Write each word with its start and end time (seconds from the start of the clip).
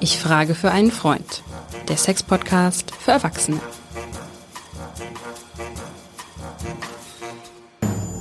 Ich 0.00 0.18
frage 0.18 0.54
für 0.54 0.70
einen 0.70 0.92
Freund. 0.92 1.42
Der 1.88 1.96
Sex-Podcast 1.96 2.94
für 2.94 3.10
Erwachsene. 3.10 3.60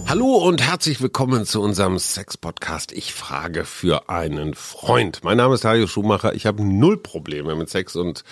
Hallo 0.07 0.37
und 0.37 0.61
herzlich 0.61 1.01
willkommen 1.01 1.45
zu 1.45 1.61
unserem 1.61 1.99
Sex-Podcast. 1.99 2.93
Ich 2.93 3.13
frage 3.13 3.65
für 3.65 4.09
einen 4.09 4.53
Freund. 4.53 5.23
Mein 5.23 5.37
Name 5.37 5.55
ist 5.55 5.65
Hajo 5.65 5.85
Schumacher. 5.85 6.33
Ich 6.33 6.45
habe 6.45 6.63
null 6.63 6.97
Probleme 6.97 7.55
mit 7.55 7.69
Sex 7.69 7.95
und 7.95 8.23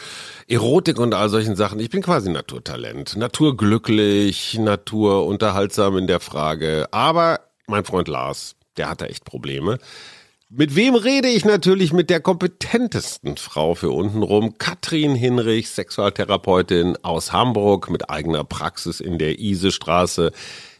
Erotik 0.48 0.98
und 0.98 1.14
all 1.14 1.30
solchen 1.30 1.56
Sachen. 1.56 1.80
Ich 1.80 1.90
bin 1.90 2.02
quasi 2.02 2.32
Naturtalent. 2.32 3.18
Naturglücklich, 3.18 4.58
naturunterhaltsam 4.58 5.98
in 5.98 6.08
der 6.08 6.22
Frage. 6.22 6.88
Aber 6.92 7.42
mein 7.68 7.86
Freund 7.86 8.08
Lars, 8.08 8.56
der 8.78 8.90
hatte 8.90 9.08
echt 9.10 9.26
Probleme. 9.26 9.78
Mit 10.58 10.78
wem 10.78 10.96
rede 10.96 11.28
ich 11.28 11.44
natürlich? 11.44 11.92
Mit 11.92 12.10
der 12.10 12.22
kompetentesten 12.22 13.36
Frau 13.36 13.76
für 13.76 13.92
untenrum, 13.92 14.58
Katrin 14.58 15.14
Hinrich, 15.14 15.70
Sexualtherapeutin 15.70 16.98
aus 17.02 17.34
Hamburg 17.34 17.90
mit 17.90 18.10
eigener 18.10 18.46
Praxis 18.46 19.02
in 19.02 19.18
der 19.18 19.38
Isestraße. 19.38 20.32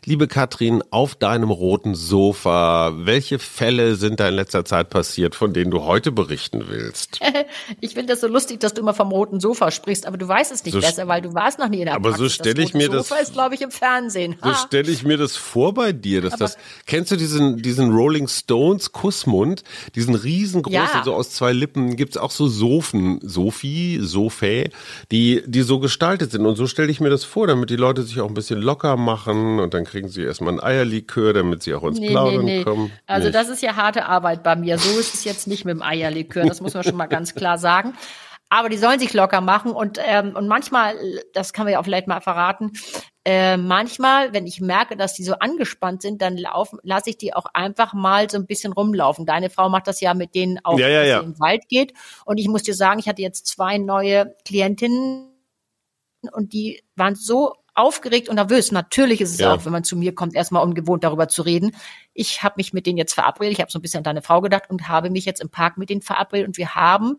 Liebe 0.08 0.28
Katrin, 0.28 0.84
auf 0.92 1.16
deinem 1.16 1.50
roten 1.50 1.96
Sofa, 1.96 2.94
welche 2.96 3.40
Fälle 3.40 3.96
sind 3.96 4.20
da 4.20 4.28
in 4.30 4.36
letzter 4.36 4.64
Zeit 4.64 4.92
passiert, 4.92 5.34
von 5.34 5.52
denen 5.52 5.72
du 5.72 5.84
heute 5.84 6.12
berichten 6.12 6.66
willst? 6.68 7.20
ich 7.82 7.96
finde 7.96 8.14
das 8.14 8.22
so 8.22 8.28
lustig, 8.28 8.60
dass 8.60 8.76
du 8.76 8.82
immer 8.82 8.94
vom 8.94 9.10
roten 9.12 9.40
Sofa 9.40 9.72
sprichst, 9.72 10.06
aber 10.06 10.18
du 10.18 10.28
weißt 10.28 10.52
es 10.52 10.64
nicht 10.64 10.76
So 10.76 10.80
besser, 10.80 11.08
weil 11.08 11.24
du 11.24 11.34
warst 11.34 11.58
noch 11.58 11.70
nie 11.70 11.80
in 11.80 11.86
der 11.86 11.96
aber 11.96 12.10
Praxis. 12.10 12.20
so 12.24 12.30
stelle 12.30 12.62
ich 12.62 12.76
mir 12.76 12.86
rote 12.86 12.98
das- 12.98 13.08
Sofa 13.08 13.20
ist, 13.22 13.34
glaube 13.34 13.56
ich, 13.56 13.62
im 13.62 13.72
Fernsehen. 13.72 14.36
So 14.44 14.50
Ha. 14.52 14.54
stelle 14.68 14.92
ich 14.92 15.04
mir 15.04 15.18
das 15.18 15.38
vor 15.38 15.74
bei 15.74 15.92
dir, 15.92 16.22
dass 16.22 16.36
das 16.36 16.58
kennst 16.86 17.10
du 17.12 17.16
diesen 17.16 17.64
diesen 17.64 17.92
Rolling 17.92 18.28
Stones 18.28 18.92
Kussmund, 18.92 19.64
diesen 19.96 20.14
riesengroßen 20.14 20.76
Ja. 20.76 21.02
so 21.04 21.16
aus 21.16 21.32
zwei 21.32 21.52
Lippen, 21.52 21.96
gibt's 21.96 22.18
auch 22.18 22.30
so 22.30 22.48
Sofen, 22.48 23.20
Sophie, 23.24 23.98
Sophä, 24.04 24.70
die 25.12 25.42
die 25.48 25.64
so 25.64 25.80
gestaltet 25.80 26.32
sind 26.32 26.46
und 26.46 26.58
so 26.58 26.68
stelle 26.68 26.92
ich 26.92 27.00
mir 27.00 27.10
das 27.10 27.24
vor, 27.24 27.48
damit 27.48 27.72
die 27.72 27.76
Leute 27.76 28.04
sich 28.04 28.22
auch 28.22 28.28
ein 28.28 28.36
bisschen 28.36 28.62
locker 28.62 28.98
machen 28.98 29.58
und 29.60 29.74
dann 29.74 29.84
kriegen 29.96 30.10
sie 30.10 30.24
erstmal 30.24 30.54
ein 30.56 30.60
Eierlikör, 30.62 31.32
damit 31.32 31.64
sie 31.64 31.74
auch 31.74 31.84
ins 31.84 32.00
Nee, 32.00 32.08
nee, 32.08 32.12
Plaudern 32.12 32.44
nee. 32.46 32.64
kommen. 32.66 32.92
Also 33.08 33.28
Nicht. 33.28 33.36
das 33.36 33.48
ist 33.48 33.62
ja 33.62 33.78
harte 33.78 34.06
Arbeit 34.06 34.44
bei 34.44 34.58
mir. 34.58 34.78
So 34.78 35.00
ist 35.00 35.14
es 35.14 35.24
jetzt 35.24 35.48
nicht 35.48 35.64
mit 35.64 35.74
dem 35.74 35.82
Eierlikör, 35.82 36.44
das 36.46 36.60
muss 36.60 36.74
man 36.74 36.84
schon 36.84 36.98
mal 36.98 37.06
ganz 37.06 37.34
klar 37.34 37.58
sagen. 37.58 37.94
Aber 38.50 38.68
die 38.68 38.78
sollen 38.78 39.00
sich 39.00 39.14
locker 39.14 39.40
machen 39.40 39.72
und 39.72 39.98
ähm, 40.06 40.36
und 40.36 40.48
manchmal, 40.50 40.96
das 41.34 41.54
kann 41.54 41.64
man 41.66 41.72
ja 41.74 41.80
auch 41.80 41.86
vielleicht 41.86 42.08
mal 42.08 42.20
verraten, 42.20 42.74
äh, 43.24 43.56
manchmal, 43.58 44.34
wenn 44.34 44.46
ich 44.46 44.60
merke, 44.60 44.98
dass 44.98 45.14
die 45.14 45.24
so 45.24 45.34
angespannt 45.36 46.02
sind, 46.02 46.22
dann 46.22 46.38
laufen, 46.38 46.78
lasse 46.84 47.10
ich 47.10 47.18
die 47.18 47.34
auch 47.34 47.46
einfach 47.54 47.94
mal 47.94 48.30
so 48.30 48.38
ein 48.38 48.46
bisschen 48.46 48.74
rumlaufen. 48.74 49.26
Deine 49.26 49.50
Frau 49.50 49.70
macht 49.70 49.88
das 49.88 50.02
ja 50.02 50.14
mit 50.14 50.36
denen 50.36 50.60
auch, 50.64 50.78
Ja, 50.78 50.90
ja, 50.90 51.04
ja. 51.04 51.20
sie 51.22 51.26
im 51.26 51.40
Wald 51.40 51.70
geht. 51.70 51.94
Und 52.26 52.38
ich 52.38 52.48
muss 52.50 52.64
dir 52.64 52.76
sagen, 52.76 53.00
ich 53.00 53.08
hatte 53.08 53.22
jetzt 53.22 53.48
zwei 53.48 53.78
neue 53.78 54.36
Klientinnen 54.46 55.30
und 56.34 56.52
die 56.54 56.84
waren 56.96 57.16
so 57.16 57.54
aufgeregt 57.76 58.30
und 58.30 58.36
nervös. 58.36 58.72
Natürlich 58.72 59.22
ist 59.22 59.32
es 59.34 59.40
Ja. 59.40 59.54
auch, 59.54 59.66
wenn 59.66 59.72
man 59.72 59.84
zu 59.84 59.96
mir 59.96 60.16
kommt, 60.16 60.34
erstmal 60.36 60.64
ungewohnt 60.64 61.04
darüber 61.04 61.28
zu 61.28 61.42
reden. 61.42 61.76
Ich 62.14 62.42
habe 62.44 62.56
mich 62.58 62.74
mit 62.74 62.86
denen 62.86 62.98
jetzt 62.98 63.14
verabredet. 63.14 63.54
Ich 63.54 63.62
habe 63.62 63.72
so 63.72 63.78
ein 63.80 63.82
bisschen 63.82 64.00
an 64.00 64.04
deine 64.06 64.22
Frau 64.22 64.42
gedacht 64.42 64.64
und 64.70 64.88
habe 64.88 65.10
mich 65.10 65.26
jetzt 65.26 65.42
im 65.42 65.50
Park 65.50 65.78
mit 65.78 65.90
denen 65.90 66.02
verabredet 66.02 66.48
und 66.48 66.58
wir 66.58 66.74
haben 66.76 67.18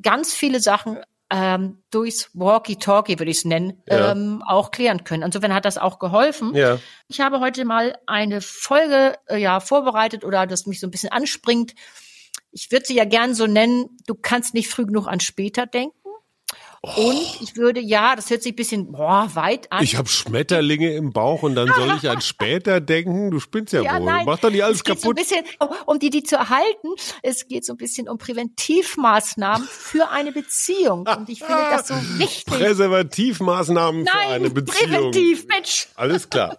ganz 0.00 0.34
viele 0.34 0.60
Sachen 0.60 0.98
ähm, 1.34 1.78
durchs 1.90 2.28
Walkie-Talkie, 2.34 3.18
würde 3.18 3.30
ich 3.30 3.38
es 3.38 3.44
nennen, 3.46 3.82
Ja. 3.88 4.12
ähm, 4.12 4.42
auch 4.46 4.70
klären 4.70 5.04
können. 5.04 5.22
Insofern 5.22 5.54
hat 5.54 5.64
das 5.64 5.78
auch 5.78 5.98
geholfen. 5.98 6.54
ja. 6.54 6.78
Ich 7.08 7.20
habe 7.22 7.40
heute 7.40 7.64
mal 7.64 7.96
eine 8.06 8.40
Folge 8.42 9.14
äh, 9.28 9.38
ja 9.38 9.60
vorbereitet 9.60 10.24
oder 10.24 10.46
das 10.46 10.66
mich 10.66 10.78
so 10.78 10.86
ein 10.86 10.90
bisschen 10.90 11.10
anspringt. 11.10 11.74
Ich 12.50 12.70
würde 12.70 12.84
sie 12.84 12.94
ja 12.96 13.06
gern 13.06 13.34
so 13.34 13.46
nennen, 13.46 13.96
du 14.06 14.14
kannst 14.14 14.52
nicht 14.52 14.68
früh 14.68 14.84
genug 14.84 15.06
an 15.08 15.20
später 15.20 15.64
denken. 15.64 15.96
Und 16.84 17.40
ich 17.40 17.54
würde, 17.56 17.78
ja, 17.80 18.16
das 18.16 18.28
hört 18.28 18.42
sich 18.42 18.54
ein 18.54 18.56
bisschen 18.56 18.90
boah, 18.90 19.30
weit 19.34 19.70
an. 19.70 19.84
Ich 19.84 19.94
habe 19.94 20.08
Schmetterlinge 20.08 20.92
im 20.94 21.12
Bauch 21.12 21.44
und 21.44 21.54
dann 21.54 21.68
soll 21.72 21.94
ich 21.96 22.10
an 22.10 22.20
später 22.22 22.80
denken. 22.80 23.30
Du 23.30 23.38
spinnst 23.38 23.72
ja, 23.72 23.82
Ja, 23.82 24.00
wohl. 24.00 24.06
nein, 24.06 24.26
Mach 24.26 24.40
doch 24.40 24.50
nicht 24.50 24.64
alles 24.64 24.78
es 24.78 24.84
geht 24.84 25.00
so 25.00 25.10
ein 25.10 25.14
kaputt. 25.14 25.28
bisschen, 25.28 25.44
um 25.86 26.00
die, 26.00 26.10
die 26.10 26.24
zu 26.24 26.34
erhalten. 26.34 26.88
Es 27.22 27.46
geht 27.46 27.64
so 27.64 27.74
ein 27.74 27.76
bisschen 27.76 28.08
um 28.08 28.18
Präventivmaßnahmen 28.18 29.64
für 29.70 30.10
eine 30.10 30.32
Beziehung. 30.32 31.06
Und 31.16 31.28
ich 31.28 31.38
finde 31.38 31.62
das 31.70 31.86
so 31.86 31.94
wichtig. 32.18 32.46
Präservativmaßnahmen 32.46 34.04
für 34.04 34.18
eine 34.18 34.50
Beziehung. 34.50 34.90
präventiv, 34.90 35.46
Mensch. 35.46 35.86
Alles 35.94 36.28
klar. 36.30 36.58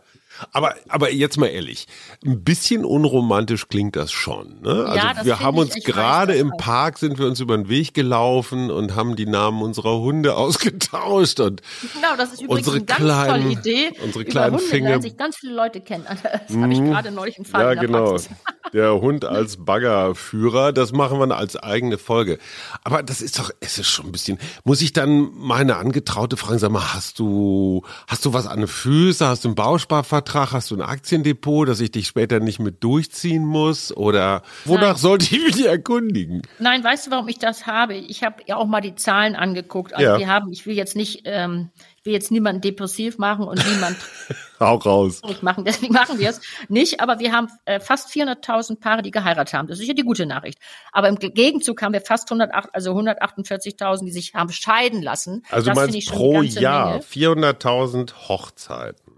Aber, 0.52 0.76
aber 0.90 1.12
jetzt 1.12 1.38
mal 1.38 1.48
ehrlich, 1.48 1.88
ein 2.26 2.44
bisschen 2.44 2.86
unromantisch 2.86 3.68
klingt 3.68 3.96
das 3.96 4.12
schon. 4.12 4.62
Ne? 4.62 4.86
Also 4.86 4.96
Ja, 4.98 5.14
das 5.14 5.26
wir 5.26 5.40
haben 5.40 5.58
uns 5.58 5.76
gerade 5.76 6.34
im. 6.36 6.52
Park 6.58 6.98
sind 6.98 7.18
wir 7.20 7.26
uns 7.28 7.40
über 7.40 7.58
den 7.58 7.68
Weg 7.70 7.94
gelaufen 7.94 8.72
und 8.72 8.96
haben 8.96 9.16
die 9.16 9.26
Namen 9.26 9.62
unserer 9.62 10.00
Hunde 10.00 10.36
ausgetauscht 10.38 11.40
und 11.40 11.62
Genau, 11.94 12.16
das 12.18 12.34
ist 12.34 12.42
übrigens 12.42 12.68
Unsere 12.68 12.76
eine 12.78 12.86
ganz 12.86 13.00
kleinen- 13.00 13.42
tolle 13.44 13.52
Idee. 13.54 13.92
unsere 14.04 14.22
Über 14.24 14.32
kleinen 14.32 14.54
Hunde 14.56 14.66
Finger- 14.68 14.90
lernen 14.90 15.02
sich 15.02 15.18
ganz 15.18 15.38
viele 15.38 15.54
Leute 15.54 15.82
kennen. 15.82 16.06
Das 16.24 16.56
habe 16.58 16.74
ich 16.74 16.80
gerade 16.80 17.12
neulich 17.12 17.38
einen 17.38 17.46
Fall 17.46 17.64
ja 17.64 17.74
genau, 17.82 18.10
Praxis. 18.12 18.30
der 18.74 19.00
Hund 19.02 19.26
als 19.26 19.58
Baggerführer, 19.66 20.72
das 20.74 20.92
machen 20.92 21.20
wir 21.20 21.36
als 21.38 21.56
eigene 21.56 21.98
Folge. 21.98 22.40
Aber 22.84 23.04
das 23.04 23.22
ist 23.22 23.40
doch, 23.40 23.52
es 23.60 23.78
ist 23.78 23.88
schon 23.88 24.08
ein 24.08 24.12
bisschen. 24.12 24.38
Muss 24.64 24.82
ich 24.82 24.94
dann 24.94 25.30
meine 25.36 25.78
Angetraute 25.78 26.38
fragen, 26.38 26.60
sag 26.60 26.72
mal, 26.72 26.94
hast 26.94 27.20
du, 27.20 27.84
hast 28.08 28.26
du 28.26 28.34
was 28.34 28.48
an 28.48 28.60
den 28.60 28.68
Füßen, 28.68 29.28
hast 29.28 29.44
du 29.44 29.50
einen 29.50 29.56
Bausparvertrag, 29.56 30.23
hast 30.34 30.72
du 30.72 30.76
ein 30.76 30.82
Aktiendepot, 30.82 31.68
dass 31.68 31.80
ich 31.80 31.92
dich 31.92 32.08
später 32.08 32.40
nicht 32.40 32.60
mit 32.60 32.84
durchziehen 32.84 33.46
muss? 33.46 33.96
Oder 33.96 34.44
wonach 34.66 34.82
Nein. 34.94 34.96
sollte 34.98 35.26
ich 35.36 35.44
mich 35.58 35.66
erkundigen? 35.66 36.42
Nein, 36.60 36.84
weißt 36.84 37.08
du, 37.08 37.12
warum 37.12 37.28
ich 37.28 37.40
das 37.40 37.66
habe? 37.68 37.94
Ich 37.96 38.24
habe 38.24 38.44
ja 38.46 38.58
auch 38.58 38.68
mal 38.68 38.82
die 38.82 38.96
Zahlen 38.96 39.36
angeguckt. 39.36 39.94
Also 39.94 40.06
Ja. 40.12 40.18
wir 40.20 40.28
haben, 40.28 40.52
ich 40.52 40.66
will 40.66 40.76
jetzt 40.76 40.96
nicht, 40.96 41.22
ähm, 41.26 41.70
ich 42.00 42.06
will 42.06 42.14
jetzt 42.14 42.32
niemanden 42.32 42.62
depressiv 42.62 43.18
machen 43.18 43.46
und 43.48 43.66
niemand 43.66 43.98
Hau 44.60 44.76
raus. 44.76 45.22
machen, 45.42 45.64
deswegen 45.66 45.94
machen 45.94 46.20
wir 46.20 46.30
es 46.30 46.42
nicht. 46.70 47.00
Aber 47.02 47.20
wir 47.20 47.32
haben 47.32 47.48
äh, 47.66 47.80
fast 47.80 48.10
400.000 48.10 48.80
Paare, 48.80 49.02
die 49.02 49.12
geheiratet 49.12 49.54
haben. 49.54 49.68
Das 49.68 49.80
ist 49.80 49.88
ja 49.88 49.94
die 49.94 50.04
gute 50.04 50.26
Nachricht. 50.26 50.60
Aber 50.92 51.08
im 51.10 51.16
Gegenzug 51.18 51.82
haben 51.82 51.94
wir 51.94 52.02
fast 52.02 52.30
108, 52.32 52.70
also 52.74 52.92
148.000, 52.94 54.06
die 54.06 54.12
sich 54.12 54.34
haben 54.34 54.52
scheiden 54.52 55.02
lassen. 55.02 55.44
Also 55.50 55.72
das 55.72 55.76
meinst 55.76 56.10
pro 56.12 56.42
Jahr 56.42 56.92
Menge. 56.92 57.04
400.000 57.04 58.14
Hochzeiten 58.30 59.14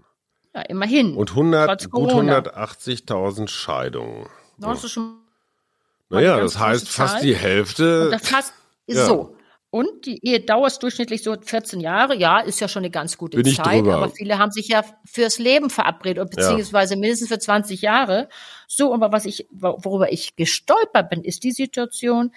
Ja, 0.56 0.62
immerhin. 0.62 1.14
und 1.14 1.30
100, 1.30 1.68
Trotz 1.68 1.90
gut 1.90 2.08
Corona. 2.10 2.38
180.000 2.38 3.48
Scheidungen. 3.48 4.26
Das 4.56 4.82
ist 4.84 4.92
schon 4.92 5.18
Naja, 6.08 6.40
das 6.40 6.58
heißt 6.58 6.88
fast 6.88 7.22
die 7.22 7.36
Hälfte. 7.36 8.06
Und 8.06 8.10
das 8.12 8.32
heißt, 8.32 8.54
ist 8.86 8.96
Ja. 8.96 9.06
so. 9.06 9.36
Und 9.68 10.06
die 10.06 10.24
Ehedauer 10.26 10.68
ist 10.68 10.82
durchschnittlich 10.82 11.22
so 11.22 11.36
14 11.38 11.80
Jahre. 11.80 12.16
Ja, 12.16 12.38
ist 12.40 12.60
ja 12.60 12.68
schon 12.68 12.80
eine 12.84 12.90
ganz 12.90 13.18
gute 13.18 13.36
Bin 13.36 13.52
Zeit. 13.52 13.86
Aber 13.86 14.08
viele 14.08 14.38
haben 14.38 14.50
sich 14.50 14.68
ja 14.68 14.82
fürs 15.04 15.38
Leben 15.38 15.68
verabredet, 15.68 16.22
oder 16.22 16.30
beziehungsweise 16.30 16.96
mindestens 16.96 17.28
für 17.28 17.38
20 17.38 17.82
Jahre. 17.82 18.30
So, 18.66 18.94
aber 18.94 19.12
was 19.12 19.26
ich, 19.26 19.46
worüber 19.50 20.10
ich 20.10 20.36
gestolpert 20.36 21.10
bin, 21.10 21.22
ist 21.22 21.44
die 21.44 21.52
Situation, 21.52 22.32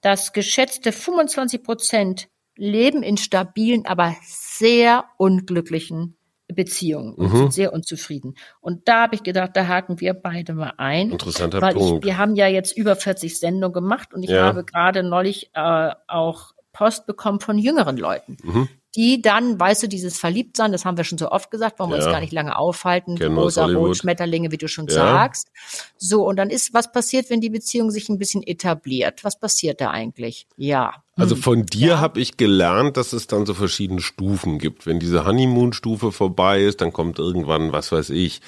dass 0.00 0.32
geschätzte 0.32 0.90
25 0.90 1.62
Prozent 1.62 2.28
leben 2.56 3.04
in 3.04 3.16
stabilen, 3.16 3.86
aber 3.86 4.16
sehr 4.24 5.04
unglücklichen 5.18 6.16
Beziehungen 6.54 7.14
und 7.14 7.32
Mhm. 7.32 7.36
sind 7.36 7.52
sehr 7.54 7.72
unzufrieden. 7.72 8.34
Und 8.60 8.88
da 8.88 9.02
habe 9.02 9.14
ich 9.14 9.22
gedacht, 9.22 9.50
da 9.54 9.66
haken 9.66 10.00
wir 10.00 10.14
beide 10.14 10.54
mal 10.54 10.74
ein. 10.78 11.10
Interessanter 11.10 11.60
Weil 11.60 11.74
Punkt. 11.74 12.04
ich, 12.04 12.08
wir 12.10 12.18
haben 12.18 12.34
ja 12.36 12.46
jetzt 12.46 12.76
über 12.76 12.96
40 12.96 13.38
Sendungen 13.38 13.72
gemacht 13.72 14.12
und 14.14 14.22
ich 14.22 14.30
Ja. 14.30 14.44
habe 14.46 14.64
gerade 14.64 15.02
neulich 15.02 15.50
äh, 15.54 15.90
auch 16.08 16.52
Post 16.72 17.06
bekommen 17.06 17.40
von 17.40 17.58
jüngeren 17.58 17.96
Leuten, 17.98 18.36
Mhm. 18.42 18.68
Die 18.94 19.22
dann, 19.22 19.58
weißt 19.58 19.84
du, 19.84 19.88
dieses 19.88 20.18
Verliebtsein, 20.18 20.70
das 20.72 20.84
haben 20.84 20.96
wir 20.96 21.04
schon 21.04 21.18
so 21.18 21.30
oft 21.30 21.50
gesagt, 21.50 21.78
wollen 21.78 21.90
wir 21.90 21.96
uns 21.96 22.04
gar 22.04 22.20
nicht 22.20 22.32
lange 22.32 22.56
aufhalten, 22.56 23.16
Kennen 23.16 23.36
rosa 23.38 23.64
rot 23.66 23.96
Schmetterlinge, 23.96 24.50
wie 24.52 24.58
du 24.58 24.68
schon 24.68 24.86
Ja. 24.88 24.94
sagst. 24.94 25.48
So, 25.96 26.26
und 26.26 26.36
dann 26.36 26.50
ist, 26.50 26.74
was 26.74 26.92
passiert, 26.92 27.30
wenn 27.30 27.40
die 27.40 27.50
Beziehung 27.50 27.90
sich 27.90 28.08
ein 28.08 28.18
bisschen 28.18 28.42
etabliert? 28.42 29.24
Was 29.24 29.38
passiert 29.38 29.80
da 29.80 29.90
eigentlich? 29.90 30.46
Ja. 30.56 31.02
Also 31.16 31.34
Hm. 31.36 31.42
von 31.42 31.66
dir 31.66 31.86
Ja. 31.88 32.00
habe 32.00 32.20
ich 32.20 32.36
gelernt, 32.36 32.96
dass 32.96 33.12
es 33.12 33.26
dann 33.26 33.44
so 33.46 33.54
verschiedene 33.54 34.00
Stufen 34.00 34.58
gibt. 34.58 34.86
Wenn 34.86 34.98
diese 34.98 35.24
Honeymoon-Stufe 35.26 36.10
vorbei 36.10 36.62
ist, 36.62 36.80
dann 36.80 36.92
kommt 36.92 37.18
irgendwann, 37.18 37.72
was 37.72 37.92
weiß 37.92 38.10
ich, 38.10 38.40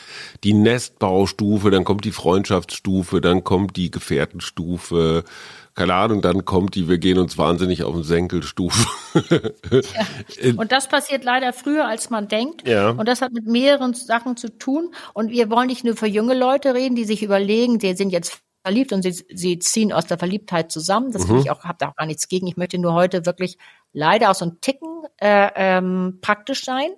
die 0.45 0.55
Nestbaustufe, 0.55 1.71
dann 1.71 1.85
kommt 1.85 2.05
die 2.05 2.13
Freundschaftsstufe, 2.13 3.21
dann 3.21 3.45
kommt 3.45 3.77
die 3.77 3.91
Gefährtenstufe, 3.91 5.25
keine 5.75 5.95
Ahnung, 5.95 6.23
dann 6.23 6.45
kommt 6.45 6.77
die, 6.77 6.89
wir 6.89 6.99
gehen 6.99 7.19
uns 7.19 7.37
wahnsinnig 7.37 7.83
auf 7.83 7.95
den 7.95 8.05
Senkelstufe. 8.05 8.87
Und 10.57 10.71
das 10.71 10.89
passiert 10.89 11.25
leider 11.25 11.53
früher, 11.53 11.89
als 11.89 12.11
man 12.11 12.29
denkt. 12.29 12.67
Ja. 12.67 12.91
Und 12.91 13.09
das 13.09 13.21
hat 13.21 13.33
mit 13.33 13.47
mehreren 13.47 13.93
Sachen 13.93 14.37
zu 14.37 14.57
tun. 14.57 14.95
Und 15.15 15.31
wir 15.31 15.51
wollen 15.51 15.67
nicht 15.67 15.85
nur 15.85 15.97
für 15.97 16.07
junge 16.07 16.35
Leute 16.35 16.75
reden, 16.75 16.95
die 16.95 17.05
sich 17.05 17.23
überlegen, 17.23 17.81
die 17.81 17.97
sind 17.97 18.11
jetzt 18.11 18.41
verliebt 18.65 18.93
und 18.93 19.03
sie, 19.03 19.13
sie 19.13 19.59
ziehen 19.59 19.93
aus 19.93 20.07
der 20.07 20.17
Verliebtheit 20.17 20.71
zusammen. 20.71 21.13
Das 21.13 21.27
finde 21.27 21.43
ich 21.43 21.51
auch, 21.51 21.65
habe 21.65 21.79
da 21.79 21.89
auch 21.89 21.97
gar 21.97 22.07
nichts 22.07 22.29
gegen. 22.29 22.47
Ich 22.47 22.57
möchte 22.57 22.79
nur 22.79 22.95
heute 22.95 23.27
wirklich 23.27 23.59
leider 23.93 24.31
auch 24.31 24.35
so 24.35 24.47
ein 24.47 24.61
Ticken 24.61 25.03
äh, 25.21 25.51
ähm, 25.55 26.19
praktisch 26.23 26.65
sein. 26.65 26.91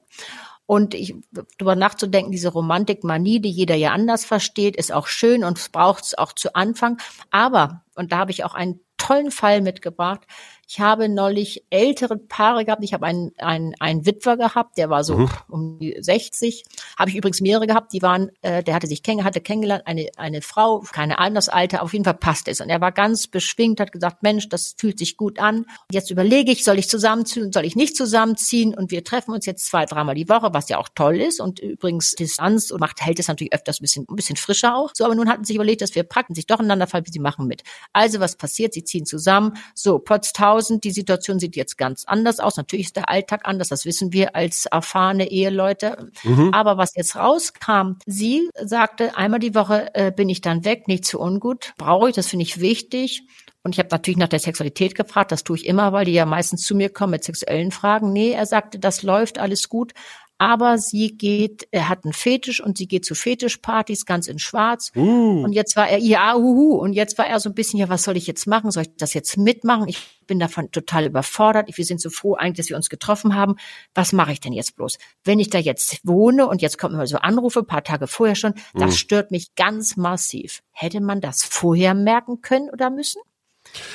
Und 0.66 0.94
ich, 0.94 1.14
darüber 1.32 1.76
nachzudenken, 1.76 2.32
diese 2.32 2.48
Romantikmanie, 2.48 3.40
die 3.40 3.50
jeder 3.50 3.76
ja 3.76 3.92
anders 3.92 4.24
versteht, 4.24 4.76
ist 4.76 4.92
auch 4.92 5.06
schön 5.06 5.44
und 5.44 5.72
braucht 5.72 6.04
es 6.04 6.18
auch 6.18 6.32
zu 6.32 6.54
Anfang. 6.54 6.98
Aber, 7.30 7.84
und 7.96 8.12
da 8.12 8.18
habe 8.18 8.30
ich 8.30 8.44
auch 8.44 8.54
einen 8.54 8.80
tollen 8.98 9.30
Fall 9.30 9.60
mitgebracht, 9.60 10.20
ich 10.68 10.80
habe 10.80 11.08
neulich 11.08 11.64
ältere 11.70 12.16
Paare 12.16 12.64
gehabt. 12.64 12.82
Ich 12.82 12.92
habe 12.92 13.06
einen, 13.06 13.32
einen, 13.38 13.74
einen 13.78 14.04
Witwer 14.04 14.36
gehabt, 14.36 14.78
der 14.78 14.90
war 14.90 15.04
so 15.04 15.18
mhm. 15.18 15.30
um 15.48 15.78
die 15.78 15.96
60. 15.98 16.64
Habe 16.98 17.10
ich 17.10 17.16
übrigens 17.16 17.40
mehrere 17.40 17.68
gehabt, 17.68 17.92
die 17.92 18.02
waren, 18.02 18.30
äh, 18.42 18.64
der 18.64 18.74
hatte 18.74 18.88
sich 18.88 19.04
kenn, 19.04 19.22
hatte 19.22 19.40
kennengelernt, 19.40 19.86
eine, 19.86 20.08
eine 20.16 20.42
Frau, 20.42 20.80
keine 20.80 21.18
Ahnung 21.18 21.36
das 21.36 21.48
Alter, 21.48 21.82
auf 21.82 21.92
jeden 21.92 22.04
Fall 22.04 22.14
passt 22.14 22.48
es. 22.48 22.60
Und 22.60 22.68
er 22.68 22.80
war 22.80 22.90
ganz 22.90 23.28
beschwingt, 23.28 23.78
hat 23.78 23.92
gesagt, 23.92 24.22
Mensch, 24.22 24.48
das 24.48 24.74
fühlt 24.76 24.98
sich 24.98 25.16
gut 25.16 25.38
an. 25.38 25.66
Jetzt 25.92 26.10
überlege 26.10 26.50
ich, 26.50 26.64
soll 26.64 26.78
ich 26.78 26.88
zusammenziehen, 26.88 27.52
soll 27.52 27.64
ich 27.64 27.76
nicht 27.76 27.96
zusammenziehen? 27.96 28.74
Und 28.74 28.90
wir 28.90 29.04
treffen 29.04 29.32
uns 29.32 29.46
jetzt 29.46 29.66
zwei, 29.66 29.84
dreimal 29.84 30.16
die 30.16 30.28
Woche, 30.28 30.52
was 30.52 30.68
ja 30.68 30.78
auch 30.78 30.88
toll 30.94 31.20
ist. 31.20 31.40
Und 31.40 31.60
übrigens 31.60 32.14
Distanz 32.16 32.72
und 32.72 32.80
macht, 32.80 33.00
hält 33.00 33.20
es 33.20 33.28
natürlich 33.28 33.52
öfters 33.52 33.80
ein 33.80 33.82
bisschen, 33.82 34.06
ein 34.10 34.16
bisschen 34.16 34.36
frischer 34.36 34.74
auch. 34.74 34.90
So, 34.94 35.04
aber 35.04 35.14
nun 35.14 35.28
hatten 35.28 35.44
sie 35.44 35.48
sich 35.48 35.56
überlegt, 35.56 35.82
dass 35.82 35.94
wir 35.94 36.02
praktisch 36.02 36.36
sich 36.36 36.46
doch 36.46 36.58
ineinander 36.58 36.88
fallen, 36.88 37.04
sie 37.06 37.20
machen 37.20 37.46
mit. 37.46 37.62
Also 37.92 38.18
was 38.18 38.34
passiert? 38.34 38.74
Sie 38.74 38.82
ziehen 38.82 39.06
zusammen. 39.06 39.56
So, 39.74 39.98
Potztausend 39.98 40.55
2000. 40.56 40.84
Die 40.84 40.90
Situation 40.90 41.38
sieht 41.38 41.56
jetzt 41.56 41.78
ganz 41.78 42.04
anders 42.06 42.40
aus. 42.40 42.56
Natürlich 42.56 42.86
ist 42.86 42.96
der 42.96 43.08
Alltag 43.08 43.42
anders, 43.44 43.68
das 43.68 43.84
wissen 43.84 44.12
wir 44.12 44.34
als 44.34 44.66
erfahrene 44.66 45.30
Eheleute. 45.30 46.10
Mhm. 46.24 46.52
Aber 46.52 46.76
was 46.76 46.94
jetzt 46.94 47.16
rauskam, 47.16 47.98
sie 48.06 48.48
sagte, 48.54 49.16
einmal 49.16 49.40
die 49.40 49.54
Woche 49.54 49.94
äh, 49.94 50.12
bin 50.12 50.28
ich 50.28 50.40
dann 50.40 50.64
weg, 50.64 50.88
nicht 50.88 51.04
zu 51.04 51.20
ungut. 51.20 51.72
Brauche 51.78 52.08
ich, 52.08 52.14
das 52.14 52.28
finde 52.28 52.44
ich 52.44 52.60
wichtig. 52.60 53.22
Und 53.62 53.74
ich 53.74 53.80
habe 53.80 53.88
natürlich 53.90 54.18
nach 54.18 54.28
der 54.28 54.38
Sexualität 54.38 54.94
gefragt, 54.94 55.32
das 55.32 55.42
tue 55.42 55.56
ich 55.56 55.66
immer, 55.66 55.92
weil 55.92 56.04
die 56.04 56.12
ja 56.12 56.24
meistens 56.24 56.62
zu 56.62 56.76
mir 56.76 56.88
kommen 56.88 57.10
mit 57.12 57.24
sexuellen 57.24 57.72
Fragen. 57.72 58.12
Nee, 58.12 58.30
er 58.30 58.46
sagte, 58.46 58.78
das 58.78 59.02
läuft 59.02 59.38
alles 59.38 59.68
gut 59.68 59.92
aber 60.38 60.76
sie 60.78 61.16
geht, 61.16 61.66
er 61.70 61.88
hat 61.88 62.04
einen 62.04 62.12
Fetisch 62.12 62.62
und 62.62 62.76
sie 62.76 62.86
geht 62.86 63.04
zu 63.04 63.14
Fetischpartys 63.14 64.04
ganz 64.04 64.28
in 64.28 64.38
Schwarz. 64.38 64.92
Uh. 64.94 65.42
Und 65.42 65.52
jetzt 65.52 65.76
war 65.76 65.88
er, 65.88 65.98
ja, 65.98 66.34
huhu, 66.34 66.74
und 66.74 66.92
jetzt 66.92 67.16
war 67.16 67.26
er 67.26 67.40
so 67.40 67.48
ein 67.48 67.54
bisschen, 67.54 67.78
ja, 67.78 67.88
was 67.88 68.02
soll 68.02 68.16
ich 68.16 68.26
jetzt 68.26 68.46
machen? 68.46 68.70
Soll 68.70 68.82
ich 68.82 68.96
das 68.96 69.14
jetzt 69.14 69.38
mitmachen? 69.38 69.88
Ich 69.88 70.20
bin 70.26 70.38
davon 70.38 70.70
total 70.70 71.06
überfordert. 71.06 71.70
Wir 71.74 71.84
sind 71.84 72.00
so 72.00 72.10
froh 72.10 72.34
eigentlich, 72.34 72.58
dass 72.58 72.68
wir 72.68 72.76
uns 72.76 72.90
getroffen 72.90 73.34
haben. 73.34 73.56
Was 73.94 74.12
mache 74.12 74.32
ich 74.32 74.40
denn 74.40 74.52
jetzt 74.52 74.76
bloß? 74.76 74.98
Wenn 75.24 75.38
ich 75.38 75.48
da 75.48 75.58
jetzt 75.58 76.00
wohne 76.02 76.46
und 76.46 76.60
jetzt 76.60 76.78
kommen 76.78 76.94
immer 76.94 77.06
so 77.06 77.16
Anrufe, 77.16 77.62
paar 77.62 77.84
Tage 77.84 78.06
vorher 78.06 78.36
schon, 78.36 78.52
uh. 78.52 78.80
das 78.80 78.98
stört 78.98 79.30
mich 79.30 79.54
ganz 79.54 79.96
massiv. 79.96 80.62
Hätte 80.70 81.00
man 81.00 81.22
das 81.22 81.44
vorher 81.44 81.94
merken 81.94 82.42
können 82.42 82.68
oder 82.68 82.90
müssen? 82.90 83.22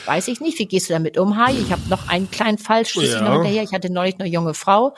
Weiß 0.05 0.27
ich 0.27 0.41
nicht. 0.41 0.59
Wie 0.59 0.65
gehst 0.65 0.89
du 0.89 0.93
damit 0.93 1.17
um, 1.17 1.38
Hai? 1.38 1.53
Ich 1.53 1.71
habe 1.71 1.81
noch 1.88 2.09
einen 2.09 2.29
kleinen 2.29 2.57
Fall, 2.57 2.83
ja. 2.83 3.21
noch 3.21 3.33
hinterher. 3.33 3.63
Ich 3.63 3.73
hatte 3.73 3.91
neulich 3.91 4.19
eine 4.19 4.27
junge 4.27 4.53
Frau 4.53 4.95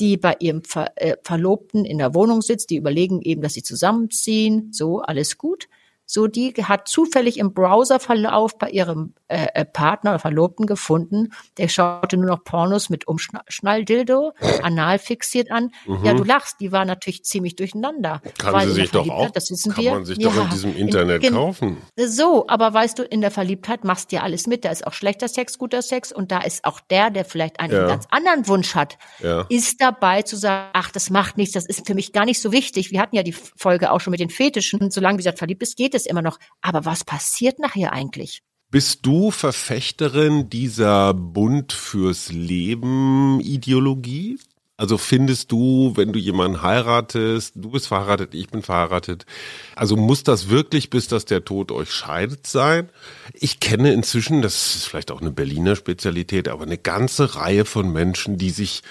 die 0.00 0.16
bei 0.16 0.36
ihrem 0.40 0.62
Ver 0.62 0.92
äh, 0.96 1.16
Verlobten 1.22 1.84
in 1.84 1.98
der 1.98 2.14
Wohnung 2.14 2.42
sitzt, 2.42 2.70
die 2.70 2.76
überlegen 2.76 3.20
eben, 3.22 3.42
dass 3.42 3.54
sie 3.54 3.62
zusammenziehen, 3.62 4.72
so 4.72 5.00
alles 5.00 5.38
gut. 5.38 5.68
So, 6.10 6.26
die 6.26 6.54
hat 6.54 6.88
zufällig 6.88 7.36
im 7.36 7.52
Browserverlauf 7.52 8.56
bei 8.56 8.70
ihrem 8.70 9.12
äh, 9.28 9.48
äh, 9.52 9.66
Partner 9.66 10.12
oder 10.12 10.18
Verlobten 10.18 10.64
gefunden. 10.64 11.34
Der 11.58 11.68
schaute 11.68 12.16
nur 12.16 12.30
noch 12.30 12.44
Pornos 12.44 12.88
mit 12.88 13.06
Umschnalldildo, 13.06 14.32
anal 14.62 14.98
fixiert 14.98 15.50
an. 15.50 15.70
Mhm. 15.86 16.04
Ja, 16.04 16.14
du 16.14 16.24
lachst, 16.24 16.60
die 16.60 16.72
war 16.72 16.86
natürlich 16.86 17.24
ziemlich 17.24 17.54
durcheinander. 17.56 18.22
Kann 18.38 18.66
sie 18.66 18.72
sich 18.72 18.90
doch 18.90 19.06
auch, 19.10 19.28
das 19.28 19.50
wissen 19.50 19.74
kann 19.74 19.84
wir. 19.84 19.92
man 19.92 20.06
sich 20.06 20.16
ja, 20.16 20.30
doch 20.30 20.44
in 20.44 20.50
diesem 20.50 20.74
Internet 20.74 21.24
in, 21.24 21.34
kaufen. 21.34 21.76
So, 21.98 22.46
aber 22.48 22.72
weißt 22.72 22.98
du, 22.98 23.02
in 23.02 23.20
der 23.20 23.30
Verliebtheit 23.30 23.84
machst 23.84 24.10
du 24.10 24.16
ja 24.16 24.22
alles 24.22 24.46
mit. 24.46 24.64
Da 24.64 24.70
ist 24.70 24.86
auch 24.86 24.94
schlechter 24.94 25.28
Sex, 25.28 25.58
guter 25.58 25.82
Sex 25.82 26.10
und 26.10 26.32
da 26.32 26.40
ist 26.40 26.64
auch 26.64 26.80
der, 26.80 27.10
der 27.10 27.26
vielleicht 27.26 27.60
einen 27.60 27.74
ja. 27.74 27.86
ganz 27.86 28.06
anderen 28.08 28.48
Wunsch 28.48 28.74
hat, 28.74 28.96
ja. 29.22 29.44
ist 29.50 29.82
dabei 29.82 30.22
zu 30.22 30.36
sagen, 30.36 30.70
ach, 30.72 30.90
das 30.90 31.10
macht 31.10 31.36
nichts, 31.36 31.52
das 31.52 31.66
ist 31.66 31.86
für 31.86 31.94
mich 31.94 32.14
gar 32.14 32.24
nicht 32.24 32.40
so 32.40 32.50
wichtig. 32.50 32.92
Wir 32.92 33.02
hatten 33.02 33.14
ja 33.14 33.22
die 33.22 33.32
Folge 33.34 33.92
auch 33.92 34.00
schon 34.00 34.12
mit 34.12 34.20
den 34.20 34.30
Fetischen. 34.30 34.90
Solange, 34.90 35.18
wie 35.18 35.22
gesagt, 35.22 35.36
verliebt 35.36 35.62
ist, 35.62 35.76
geht 35.76 35.94
es 35.94 35.97
immer 36.06 36.22
noch. 36.22 36.38
Aber 36.60 36.84
was 36.84 37.04
passiert 37.04 37.58
nachher 37.58 37.92
eigentlich? 37.92 38.42
Bist 38.70 39.06
du 39.06 39.30
Verfechterin 39.30 40.50
dieser 40.50 41.14
Bund 41.14 41.72
fürs 41.72 42.30
Leben 42.30 43.40
Ideologie? 43.40 44.38
Also 44.76 44.96
findest 44.96 45.50
du, 45.50 45.94
wenn 45.96 46.12
du 46.12 46.20
jemanden 46.20 46.62
heiratest, 46.62 47.54
du 47.56 47.70
bist 47.70 47.88
verheiratet, 47.88 48.32
ich 48.34 48.48
bin 48.48 48.62
verheiratet, 48.62 49.26
also 49.74 49.96
muss 49.96 50.22
das 50.22 50.50
wirklich, 50.50 50.88
bis 50.88 51.08
dass 51.08 51.24
der 51.24 51.44
Tod 51.44 51.72
euch 51.72 51.90
scheidet 51.90 52.46
sein? 52.46 52.88
Ich 53.32 53.58
kenne 53.58 53.92
inzwischen, 53.92 54.40
das 54.40 54.76
ist 54.76 54.84
vielleicht 54.84 55.10
auch 55.10 55.20
eine 55.20 55.32
Berliner 55.32 55.74
Spezialität, 55.74 56.46
aber 56.46 56.62
eine 56.62 56.78
ganze 56.78 57.34
Reihe 57.34 57.64
von 57.64 57.90
Menschen, 57.90 58.38
die 58.38 58.50
sich 58.50 58.82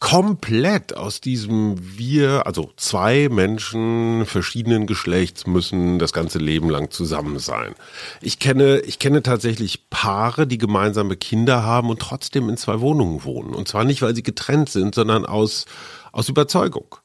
komplett 0.00 0.96
aus 0.96 1.20
diesem 1.20 1.76
wir, 1.98 2.46
also 2.46 2.70
zwei 2.76 3.28
Menschen 3.28 4.26
verschiedenen 4.26 4.86
Geschlechts 4.86 5.46
müssen 5.46 5.98
das 5.98 6.12
ganze 6.12 6.38
Leben 6.38 6.70
lang 6.70 6.90
zusammen 6.90 7.40
sein. 7.40 7.74
Ich 8.20 8.38
kenne, 8.38 8.78
ich 8.80 9.00
kenne 9.00 9.24
tatsächlich 9.24 9.90
Paare, 9.90 10.46
die 10.46 10.58
gemeinsame 10.58 11.16
Kinder 11.16 11.64
haben 11.64 11.90
und 11.90 12.00
trotzdem 12.00 12.48
in 12.48 12.56
zwei 12.56 12.80
Wohnungen 12.80 13.24
wohnen. 13.24 13.54
Und 13.54 13.66
zwar 13.66 13.84
nicht, 13.84 14.00
weil 14.00 14.14
sie 14.14 14.22
getrennt 14.22 14.68
sind, 14.68 14.94
sondern 14.94 15.26
aus, 15.26 15.66
aus 16.12 16.28
Überzeugung. 16.28 16.96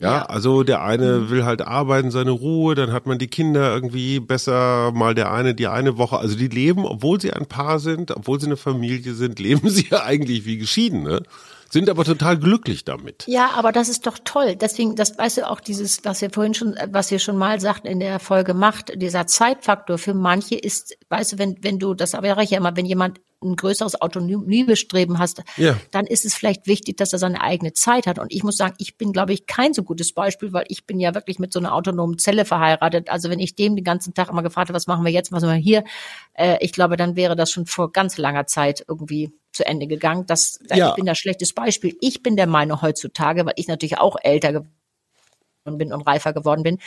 Ja, 0.00 0.26
also 0.26 0.62
der 0.62 0.84
eine 0.84 1.28
will 1.28 1.44
halt 1.44 1.60
arbeiten, 1.60 2.12
seine 2.12 2.30
Ruhe, 2.30 2.76
dann 2.76 2.92
hat 2.92 3.06
man 3.06 3.18
die 3.18 3.26
Kinder 3.26 3.74
irgendwie 3.74 4.20
besser, 4.20 4.92
mal 4.92 5.14
der 5.14 5.32
eine 5.32 5.56
die 5.56 5.66
eine 5.66 5.98
Woche. 5.98 6.18
Also 6.18 6.36
die 6.36 6.46
leben, 6.46 6.86
obwohl 6.86 7.20
sie 7.20 7.32
ein 7.32 7.46
Paar 7.46 7.80
sind, 7.80 8.12
obwohl 8.12 8.40
sie 8.40 8.46
eine 8.46 8.56
Familie 8.56 9.14
sind, 9.14 9.38
leben 9.40 9.68
sie 9.68 9.88
ja 9.90 10.04
eigentlich 10.04 10.46
wie 10.46 10.56
Geschiedene 10.56 11.24
sind 11.70 11.90
aber 11.90 12.04
total 12.04 12.38
glücklich 12.38 12.84
damit. 12.84 13.24
Ja, 13.26 13.50
aber 13.54 13.72
das 13.72 13.88
ist 13.88 14.06
doch 14.06 14.18
toll. 14.24 14.56
Deswegen, 14.56 14.96
das 14.96 15.18
weißt 15.18 15.38
du 15.38 15.50
auch 15.50 15.60
dieses, 15.60 16.04
was 16.04 16.20
wir 16.20 16.30
vorhin 16.30 16.54
schon, 16.54 16.76
was 16.90 17.10
wir 17.10 17.18
schon 17.18 17.36
mal 17.36 17.60
sagten 17.60 17.86
in 17.86 18.00
der 18.00 18.18
Folge 18.20 18.54
macht, 18.54 19.00
dieser 19.00 19.26
Zeitfaktor 19.26 19.98
für 19.98 20.14
manche 20.14 20.56
ist, 20.56 20.96
weißt 21.08 21.32
du, 21.32 21.38
wenn, 21.38 21.56
wenn 21.62 21.78
du, 21.78 21.94
das 21.94 22.14
wäre 22.14 22.42
ich 22.42 22.50
ja 22.50 22.58
immer, 22.58 22.76
wenn 22.76 22.86
jemand 22.86 23.20
ein 23.42 23.56
größeres 23.56 24.00
Autonomiebestreben 24.00 25.18
hast, 25.18 25.42
ja. 25.56 25.76
dann 25.92 26.06
ist 26.06 26.24
es 26.24 26.34
vielleicht 26.34 26.66
wichtig, 26.66 26.96
dass 26.96 27.12
er 27.12 27.18
seine 27.18 27.40
eigene 27.40 27.72
Zeit 27.72 28.06
hat. 28.06 28.18
Und 28.18 28.32
ich 28.32 28.42
muss 28.42 28.56
sagen, 28.56 28.74
ich 28.78 28.96
bin, 28.96 29.12
glaube 29.12 29.32
ich, 29.32 29.46
kein 29.46 29.74
so 29.74 29.82
gutes 29.82 30.12
Beispiel, 30.12 30.52
weil 30.52 30.64
ich 30.68 30.86
bin 30.86 30.98
ja 30.98 31.14
wirklich 31.14 31.38
mit 31.38 31.52
so 31.52 31.60
einer 31.60 31.74
autonomen 31.74 32.18
Zelle 32.18 32.44
verheiratet. 32.44 33.10
Also 33.10 33.30
wenn 33.30 33.38
ich 33.38 33.54
dem 33.54 33.76
den 33.76 33.84
ganzen 33.84 34.14
Tag 34.14 34.28
immer 34.30 34.42
gefragt 34.42 34.68
habe, 34.68 34.76
was 34.76 34.86
machen 34.86 35.04
wir 35.04 35.12
jetzt, 35.12 35.30
was 35.30 35.42
machen 35.42 35.56
wir 35.56 35.62
hier, 35.62 35.84
äh, 36.34 36.56
ich 36.60 36.72
glaube, 36.72 36.96
dann 36.96 37.14
wäre 37.16 37.36
das 37.36 37.50
schon 37.50 37.66
vor 37.66 37.92
ganz 37.92 38.18
langer 38.18 38.46
Zeit 38.46 38.84
irgendwie 38.88 39.32
zu 39.52 39.64
Ende 39.64 39.86
gegangen. 39.86 40.26
Das, 40.26 40.58
ja. 40.70 40.90
Ich 40.90 40.94
bin 40.94 41.06
das 41.06 41.18
schlechtes 41.18 41.52
Beispiel. 41.52 41.96
Ich 42.00 42.22
bin 42.22 42.36
der 42.36 42.46
Meinung 42.46 42.82
heutzutage, 42.82 43.46
weil 43.46 43.54
ich 43.56 43.68
natürlich 43.68 43.98
auch 43.98 44.16
älter 44.20 44.52
geworden 44.52 45.78
bin 45.78 45.92
und 45.92 46.02
reifer 46.02 46.32
geworden 46.32 46.62
bin. 46.64 46.78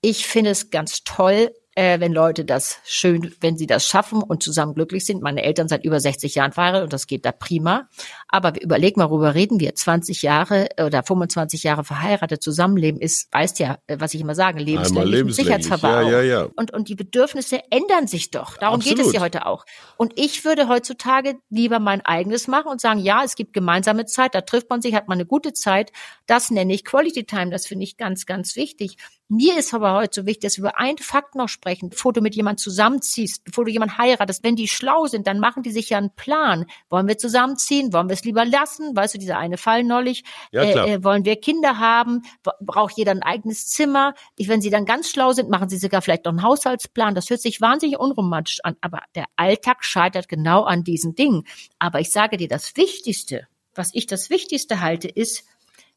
Ich 0.00 0.26
finde 0.26 0.50
es 0.50 0.70
ganz 0.70 1.04
toll, 1.04 1.52
äh, 1.76 2.00
wenn 2.00 2.12
Leute 2.12 2.46
das 2.46 2.80
schön, 2.84 3.34
wenn 3.40 3.58
sie 3.58 3.66
das 3.66 3.86
schaffen 3.86 4.22
und 4.22 4.42
zusammen 4.42 4.74
glücklich 4.74 5.04
sind. 5.04 5.22
Meine 5.22 5.42
Eltern 5.42 5.68
seit 5.68 5.84
über 5.84 6.00
60 6.00 6.34
Jahren 6.34 6.52
verheiratet 6.52 6.84
und 6.84 6.92
das 6.92 7.06
geht 7.06 7.26
da 7.26 7.32
prima. 7.32 7.88
Aber 8.28 8.54
wir 8.54 8.62
überlegen 8.62 8.98
mal, 8.98 9.10
worüber 9.10 9.34
reden 9.34 9.60
wir? 9.60 9.74
20 9.74 10.22
Jahre 10.22 10.68
oder 10.82 11.02
25 11.02 11.62
Jahre 11.62 11.84
verheiratet 11.84 12.42
zusammenleben 12.42 12.98
ist, 12.98 13.30
weißt 13.30 13.58
ja, 13.58 13.78
äh, 13.86 13.98
was 14.00 14.14
ich 14.14 14.22
immer 14.22 14.34
sage, 14.34 14.58
lebenslänglich 14.58 15.36
Sicherheitsverwahrung. 15.36 16.10
Ja, 16.10 16.22
ja, 16.22 16.42
ja. 16.42 16.48
Und, 16.56 16.72
und 16.72 16.88
die 16.88 16.94
Bedürfnisse 16.94 17.60
ändern 17.70 18.06
sich 18.06 18.30
doch. 18.30 18.56
Darum 18.56 18.76
Absolut. 18.76 18.98
geht 18.98 19.06
es 19.06 19.12
ja 19.12 19.20
heute 19.20 19.44
auch. 19.44 19.66
Und 19.98 20.14
ich 20.16 20.46
würde 20.46 20.68
heutzutage 20.68 21.34
lieber 21.50 21.78
mein 21.78 22.00
eigenes 22.00 22.48
machen 22.48 22.68
und 22.68 22.80
sagen, 22.80 23.00
ja, 23.00 23.22
es 23.22 23.34
gibt 23.34 23.52
gemeinsame 23.52 24.06
Zeit, 24.06 24.34
da 24.34 24.40
trifft 24.40 24.70
man 24.70 24.80
sich, 24.80 24.94
hat 24.94 25.08
man 25.08 25.16
eine 25.16 25.26
gute 25.26 25.52
Zeit. 25.52 25.92
Das 26.26 26.50
nenne 26.50 26.72
ich 26.72 26.86
Quality 26.86 27.24
Time. 27.24 27.50
Das 27.50 27.66
finde 27.66 27.84
ich 27.84 27.98
ganz, 27.98 28.24
ganz 28.24 28.56
wichtig. 28.56 28.96
Mir 29.28 29.58
ist 29.58 29.74
aber 29.74 29.94
heute 29.94 30.20
so 30.20 30.26
wichtig, 30.26 30.42
dass 30.42 30.56
wir 30.56 30.62
über 30.62 30.78
einen 30.78 30.98
Fakt 30.98 31.34
noch 31.34 31.48
sprechen, 31.48 31.88
bevor 31.88 32.12
du 32.12 32.20
mit 32.20 32.36
jemand 32.36 32.60
zusammenziehst, 32.60 33.42
bevor 33.42 33.64
du 33.64 33.72
jemand 33.72 33.98
heiratest. 33.98 34.44
Wenn 34.44 34.54
die 34.54 34.68
schlau 34.68 35.06
sind, 35.06 35.26
dann 35.26 35.40
machen 35.40 35.64
die 35.64 35.72
sich 35.72 35.90
ja 35.90 35.98
einen 35.98 36.14
Plan. 36.14 36.66
Wollen 36.90 37.08
wir 37.08 37.18
zusammenziehen? 37.18 37.92
Wollen 37.92 38.08
wir 38.08 38.14
es 38.14 38.22
lieber 38.22 38.44
lassen? 38.44 38.94
Weißt 38.94 39.14
du, 39.14 39.18
dieser 39.18 39.38
eine 39.38 39.58
Fall 39.58 39.82
neulich. 39.82 40.22
Ja, 40.52 40.70
klar. 40.70 40.86
Äh, 40.86 40.94
äh, 40.94 41.04
wollen 41.04 41.24
wir 41.24 41.40
Kinder 41.40 41.80
haben? 41.80 42.22
Braucht 42.60 42.96
jeder 42.96 43.10
ein 43.10 43.24
eigenes 43.24 43.66
Zimmer? 43.66 44.14
Ich, 44.36 44.46
wenn 44.46 44.60
sie 44.60 44.70
dann 44.70 44.84
ganz 44.84 45.10
schlau 45.10 45.32
sind, 45.32 45.50
machen 45.50 45.68
sie 45.68 45.78
sogar 45.78 46.02
vielleicht 46.02 46.24
noch 46.24 46.32
einen 46.32 46.44
Haushaltsplan. 46.44 47.16
Das 47.16 47.28
hört 47.28 47.40
sich 47.40 47.60
wahnsinnig 47.60 47.98
unromantisch 47.98 48.60
an. 48.62 48.76
Aber 48.80 49.00
der 49.16 49.24
Alltag 49.34 49.84
scheitert 49.84 50.28
genau 50.28 50.62
an 50.62 50.84
diesen 50.84 51.16
Dingen. 51.16 51.42
Aber 51.80 51.98
ich 51.98 52.12
sage 52.12 52.36
dir, 52.36 52.48
das 52.48 52.76
Wichtigste, 52.76 53.48
was 53.74 53.90
ich 53.92 54.06
das 54.06 54.30
Wichtigste 54.30 54.80
halte, 54.80 55.08
ist, 55.08 55.44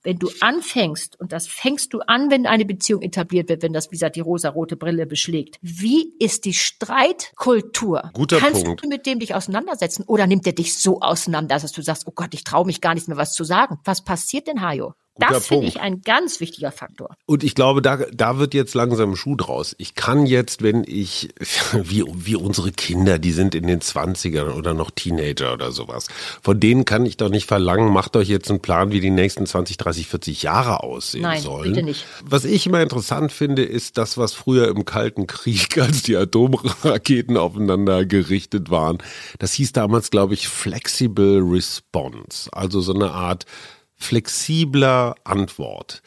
wenn 0.03 0.17
du 0.17 0.29
anfängst, 0.41 1.19
und 1.19 1.31
das 1.31 1.47
fängst 1.47 1.93
du 1.93 1.99
an, 1.99 2.31
wenn 2.31 2.45
eine 2.45 2.65
Beziehung 2.65 3.01
etabliert 3.01 3.49
wird, 3.49 3.63
wenn 3.63 3.73
das, 3.73 3.87
wie 3.87 3.95
gesagt, 3.95 4.15
die 4.15 4.21
rosa-rote 4.21 4.77
Brille 4.77 5.05
beschlägt, 5.05 5.57
wie 5.61 6.13
ist 6.19 6.45
die 6.45 6.53
Streitkultur? 6.53 8.11
Guter 8.13 8.39
Kannst 8.39 8.65
Punkt. 8.65 8.83
du 8.83 8.87
mit 8.87 9.05
dem 9.05 9.19
dich 9.19 9.35
auseinandersetzen 9.35 10.03
oder 10.07 10.27
nimmt 10.27 10.45
er 10.47 10.53
dich 10.53 10.77
so 10.77 11.01
auseinander, 11.01 11.59
dass 11.59 11.71
du 11.71 11.81
sagst, 11.81 12.07
oh 12.07 12.11
Gott, 12.13 12.33
ich 12.33 12.43
traue 12.43 12.65
mich 12.65 12.81
gar 12.81 12.93
nicht 12.93 13.07
mehr 13.07 13.17
was 13.17 13.33
zu 13.33 13.43
sagen? 13.43 13.79
Was 13.83 14.03
passiert 14.03 14.47
denn, 14.47 14.61
Hajo? 14.61 14.93
Das 15.19 15.47
finde 15.47 15.67
ich 15.67 15.79
ein 15.79 16.01
ganz 16.01 16.39
wichtiger 16.39 16.71
Faktor. 16.71 17.15
Und 17.25 17.43
ich 17.43 17.55
glaube, 17.55 17.81
da, 17.81 17.97
da 17.97 18.37
wird 18.37 18.53
jetzt 18.53 18.73
langsam 18.73 19.11
ein 19.11 19.15
Schuh 19.15 19.35
draus. 19.35 19.75
Ich 19.77 19.95
kann 19.95 20.25
jetzt, 20.25 20.61
wenn 20.61 20.83
ich, 20.85 21.29
wie, 21.73 22.03
wie 22.07 22.35
unsere 22.35 22.71
Kinder, 22.71 23.19
die 23.19 23.31
sind 23.31 23.55
in 23.55 23.67
den 23.67 23.81
20ern 23.81 24.53
oder 24.53 24.73
noch 24.73 24.91
Teenager 24.91 25.53
oder 25.53 25.71
sowas, 25.71 26.07
von 26.41 26.59
denen 26.59 26.85
kann 26.85 27.05
ich 27.05 27.17
doch 27.17 27.29
nicht 27.29 27.47
verlangen, 27.47 27.91
macht 27.91 28.15
euch 28.15 28.29
jetzt 28.29 28.49
einen 28.49 28.61
Plan, 28.61 28.91
wie 28.91 28.99
die 28.99 29.09
nächsten 29.09 29.45
20, 29.45 29.77
30, 29.77 30.07
40 30.07 30.43
Jahre 30.43 30.83
aussehen 30.83 31.21
Nein, 31.21 31.41
sollen. 31.41 31.73
bitte 31.73 31.83
nicht. 31.83 32.05
Was 32.23 32.45
ich 32.45 32.65
immer 32.65 32.81
interessant 32.81 33.31
finde, 33.31 33.63
ist 33.63 33.97
das, 33.97 34.17
was 34.17 34.33
früher 34.33 34.67
im 34.67 34.85
Kalten 34.85 35.27
Krieg, 35.27 35.77
als 35.81 36.03
die 36.03 36.15
Atomraketen 36.15 37.37
aufeinander 37.37 38.05
gerichtet 38.05 38.69
waren, 38.69 38.99
das 39.39 39.53
hieß 39.53 39.73
damals, 39.73 40.09
glaube 40.09 40.33
ich, 40.33 40.47
Flexible 40.47 41.41
Response. 41.41 42.49
Also 42.51 42.81
so 42.81 42.93
eine 42.93 43.11
Art 43.11 43.45
flexibler 43.99 45.15
Antwort. 45.23 46.01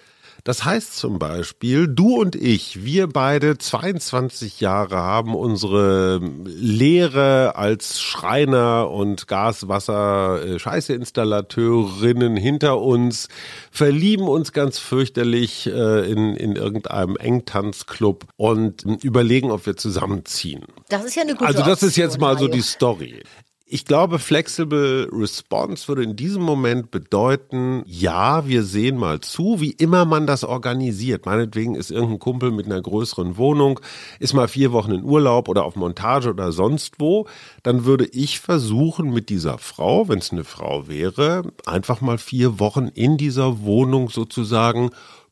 Das 0.45 0.65
heißt 0.65 0.97
zum 0.97 1.21
Beispiel, 1.21 1.87
du 1.87 2.17
und 2.17 2.35
ich, 2.35 2.85
wir 2.85 3.07
beide 3.07 3.59
22 3.59 4.59
Jahre 4.59 4.97
haben 4.97 5.37
unsere 5.37 6.19
Lehre 6.45 7.55
als 7.55 8.01
Schreiner 8.01 8.91
und 8.91 9.29
Gaswasser 9.29 10.43
äh, 10.45 10.59
Scheißeinstallateurinnen 10.59 12.37
hinter 12.37 12.81
uns, 12.81 13.29
verlieben 13.71 14.27
uns 14.27 14.53
ganz 14.53 14.81
fürchterlich 14.81 15.69
äh, 15.69 16.11
in, 16.11 16.35
in 16.35 16.57
irgendeinem 16.57 17.17
Engtanzclub 17.17 18.25
und 18.37 18.83
überlegen, 19.05 19.53
ob 19.53 19.65
wir 19.67 19.77
zusammenziehen. 19.77 20.65
Das 20.89 21.05
ist 21.05 21.15
ja 21.15 21.23
eine 21.23 21.35
gute 21.35 21.47
Also 21.47 21.63
das 21.63 21.85
ist 21.85 21.95
jetzt 21.95 22.19
mal 22.19 22.37
so 22.37 22.49
die 22.49 22.63
Story. 22.63 23.23
Ich 23.75 23.87
glaube, 23.87 24.19
Flexible 24.19 25.09
Response 25.11 25.89
würde 25.89 26.03
in 26.03 26.15
diesem 26.15 26.43
Moment 26.43 26.91
bedeuten, 26.91 27.83
ja, 27.87 28.47
wir 28.47 28.65
sehen 28.65 28.99
mal 28.99 29.21
zu, 29.21 29.63
wie 29.63 29.71
immer 29.71 30.05
man 30.05 30.27
das 30.27 30.45
organisiert. 30.45 31.25
Meinetwegen 31.25 31.75
ist 31.75 31.91
irgendein 31.91 32.19
Kumpel 32.19 32.51
mit 32.51 32.67
einer 32.67 32.83
größeren 32.83 33.39
Wohnung, 33.39 33.81
ist 34.21 34.35
mal 34.35 34.47
vier 34.47 34.73
Wochen 34.73 34.93
in 34.93 35.05
Urlaub 35.05 35.49
oder 35.49 35.65
auf 35.65 35.75
Montage 35.75 36.29
oder 36.29 36.53
sonst 36.53 37.01
wo. 37.01 37.27
Dann 37.63 37.87
würde 37.87 38.05
ich 38.13 38.41
versuchen, 38.41 39.11
mit 39.11 39.31
dieser 39.31 39.57
Frau, 39.57 40.07
wenn 40.07 40.19
es 40.19 40.33
eine 40.33 40.45
Frau 40.45 40.87
wäre, 40.87 41.43
einfach 41.65 42.03
mal 42.03 42.19
vier 42.19 42.61
Wochen 42.61 42.89
in 42.89 43.17
dieser 43.17 43.63
Wohnung 43.63 44.11
sozusagen 44.11 44.91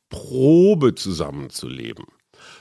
Probe 0.09 0.95
zusammenzuleben 0.95 2.07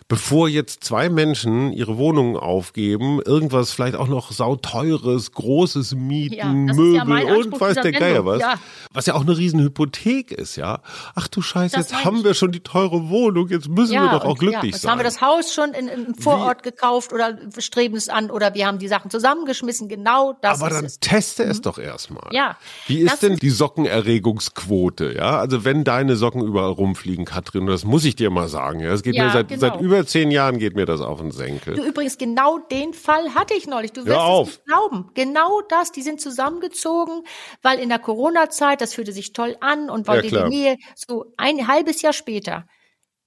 bevor 0.09 0.49
jetzt 0.49 0.83
zwei 0.83 1.07
Menschen 1.07 1.71
ihre 1.71 1.97
Wohnungen 1.97 2.35
aufgeben, 2.35 3.21
irgendwas 3.23 3.71
vielleicht 3.71 3.95
auch 3.95 4.07
noch 4.07 4.31
sauteures, 4.31 5.31
großes 5.31 5.93
mieten, 5.95 6.35
Ja, 6.35 6.47
Möbel 6.73 7.19
ja 7.23 7.35
und 7.35 7.61
weiß 7.61 7.75
der 7.75 7.91
Geier 7.93 8.25
was. 8.25 8.41
ja. 8.41 8.55
Was 8.91 9.05
ja 9.05 9.13
auch 9.13 9.21
eine 9.21 9.37
riesen 9.37 9.61
Hypothek 9.61 10.31
ist, 10.31 10.55
ja. 10.55 10.79
Ach 11.15 11.27
du 11.27 11.41
Scheiße, 11.41 11.75
Das 11.77 11.91
jetzt 11.91 12.03
haben 12.03 12.17
ich. 12.17 12.23
wir 12.23 12.33
schon 12.33 12.51
die 12.51 12.59
teure 12.59 13.09
Wohnung, 13.09 13.47
jetzt 13.49 13.69
müssen 13.69 13.93
wir 13.93 14.09
doch 14.09 14.25
auch 14.25 14.31
und- 14.31 14.39
glücklich 14.39 14.63
ja, 14.63 14.69
jetzt 14.71 14.81
sein. 14.81 14.91
haben 14.91 14.99
wir 14.99 15.03
das 15.03 15.21
Haus 15.21 15.53
schon 15.53 15.73
in, 15.73 15.87
im 15.87 16.15
Vorort 16.15 16.63
gekauft 16.63 17.13
oder 17.13 17.37
streben 17.59 17.95
es 17.95 18.09
an 18.09 18.31
oder 18.31 18.55
wir 18.55 18.65
haben 18.65 18.79
die 18.79 18.87
Sachen 18.87 19.11
zusammengeschmissen. 19.11 19.87
Genau 19.89 20.33
das 20.41 20.59
Aber 20.59 20.71
dann 20.71 20.85
es. 20.85 20.99
teste 20.99 21.43
es 21.43 21.61
doch 21.61 21.77
erstmal. 21.77 22.29
Ja, 22.33 22.57
Wie 22.87 22.99
ist 23.01 23.11
das 23.13 23.19
denn 23.19 23.35
die 23.35 23.51
Sockenerregungsquote? 23.51 25.13
Ja, 25.15 25.37
also 25.39 25.63
wenn 25.65 25.83
deine 25.83 26.15
Socken 26.15 26.41
überall 26.41 26.71
rumfliegen, 26.71 27.25
Katrin, 27.25 27.67
das 27.67 27.85
muss 27.85 28.03
ich 28.05 28.15
dir 28.15 28.31
mal 28.31 28.47
sagen. 28.49 28.79
Ja, 28.79 28.91
es 28.91 29.03
geht 29.03 29.15
mir 29.15 29.29
seit, 29.31 29.47
genau. 29.49 29.59
seit 29.61 29.79
über 29.79 29.98
zehn 30.05 30.31
Jahren 30.31 30.59
geht 30.59 30.75
mir 30.75 30.85
das 30.85 31.01
auf 31.01 31.19
den 31.19 31.31
Senkel. 31.31 31.75
Du 31.75 31.83
übrigens, 31.83 32.17
genau 32.17 32.57
den 32.57 32.93
Fall 32.93 33.33
hatte 33.35 33.53
ich 33.53 33.67
neulich. 33.67 33.93
Du 33.93 34.05
wirst 34.05 34.19
es 34.19 34.55
nicht 34.57 34.65
glauben. 34.65 35.11
Genau 35.13 35.61
das, 35.69 35.91
die 35.91 36.01
sind 36.01 36.21
zusammengezogen, 36.21 37.23
weil 37.61 37.79
in 37.79 37.89
der 37.89 37.99
Corona-Zeit, 37.99 38.81
das 38.81 38.93
fühlte 38.93 39.11
sich 39.11 39.33
toll 39.33 39.57
an 39.61 39.89
und 39.89 40.07
Ja, 40.07 40.13
weil 40.13 40.21
die 40.21 40.29
klar. 40.29 40.49
Nähe, 40.49 40.77
so 40.95 41.25
ein 41.37 41.67
halbes 41.67 42.01
Jahr 42.01 42.13
später, 42.13 42.65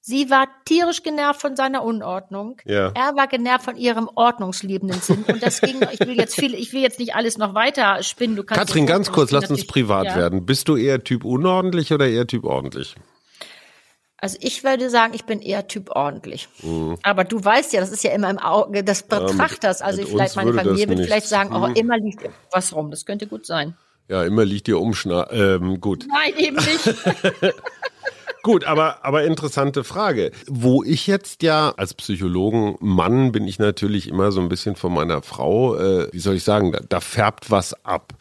sie 0.01 0.31
war 0.31 0.49
tierisch 0.65 1.03
genervt 1.03 1.41
von 1.41 1.57
seiner 1.57 1.83
Unordnung. 1.85 2.61
Ja. 2.65 2.93
Er 2.95 3.17
war 3.17 3.29
genervt 3.29 3.65
von 3.65 3.77
ihrem 3.77 4.09
ordnungsliebenden 4.15 5.01
Sinn. 5.01 5.25
Und 5.27 5.43
das 5.43 5.61
ging, 5.61 5.81
ich 5.93 6.01
will 6.01 6.17
jetzt 6.17 6.35
viel, 6.35 6.55
ich 6.55 6.73
will 6.73 6.83
jetzt 6.83 6.99
nicht 6.99 7.15
alles 7.15 7.39
noch 7.39 7.55
weiter 7.55 8.03
spinnen. 8.03 8.37
Du 8.37 8.45
kannst 8.45 8.61
Katrin, 8.61 8.87
ganz 8.87 9.13
kurz, 9.13 9.31
lass 9.31 9.51
uns 9.51 9.67
privat 9.67 10.07
ja. 10.07 10.17
werden. 10.17 10.45
Bist 10.45 10.69
du 10.69 10.77
eher 10.77 11.03
Typ 11.03 11.25
unordentlich 11.25 11.93
oder 11.93 12.09
eher 12.09 12.27
Typ 12.27 12.45
ordentlich? 12.45 12.97
Also 14.23 14.39
ich 14.41 14.63
würde 14.63 14.89
sagen, 14.89 15.15
ich 15.15 15.25
bin 15.25 15.41
eher 15.43 15.67
Typ 15.67 15.91
ordentlich. 15.91 16.49
Mhm. 16.63 16.97
Aber 17.03 17.25
du 17.25 17.45
weißt 17.45 17.73
ja, 17.73 17.81
das 17.81 17.91
ist 17.91 18.05
ja 18.05 18.13
immer 18.13 18.31
im 18.31 18.39
Auge 18.39 18.85
des 18.85 19.03
Betrachters. 19.03 19.83
also 19.83 20.01
mit 20.01 20.11
vielleicht 20.11 20.37
meine 20.37 20.55
Familie 20.55 20.89
wird 20.89 21.01
vielleicht 21.01 21.27
sagen, 21.27 21.53
oh, 21.53 21.67
Mhm. 21.67 21.75
immer 21.75 21.99
liegt 21.99 22.23
was 22.53 22.73
rum. 22.73 22.93
Das 22.93 23.05
könnte 23.05 23.27
gut 23.27 23.45
sein. 23.47 23.77
Ja, 24.09 24.23
immer 24.23 24.45
liegt 24.45 24.69
dir 24.69 24.79
Umschna. 24.79 25.29
Ähm, 25.33 25.81
gut. 25.81 26.07
Nein, 26.09 26.35
eben 26.39 26.57
nicht. 26.57 27.55
Gut, 28.45 28.65
aber, 28.65 29.05
aber 29.05 29.23
interessante 29.23 29.85
Frage. 29.85 30.33
Wo 30.49 30.83
ich 30.83 31.07
jetzt 31.07 31.45
ja 31.45 31.75
als 31.77 31.95
Psychologen 31.95 32.77
Mann 32.81 33.31
bin 33.31 33.47
ich 33.47 33.61
natürlich 33.61 34.09
immer 34.09 34.33
so 34.33 34.41
ein 34.41 34.49
bisschen 34.49 34.75
von 34.75 34.93
meiner 34.93 35.23
Frau, 35.23 35.77
äh, 35.77 36.09
wie 36.13 36.19
soll 36.19 36.35
ich 36.35 36.43
sagen, 36.43 36.73
da, 36.73 36.81
da 36.89 36.99
färbt 36.99 37.53
was 37.53 37.73
ab. 37.85 38.13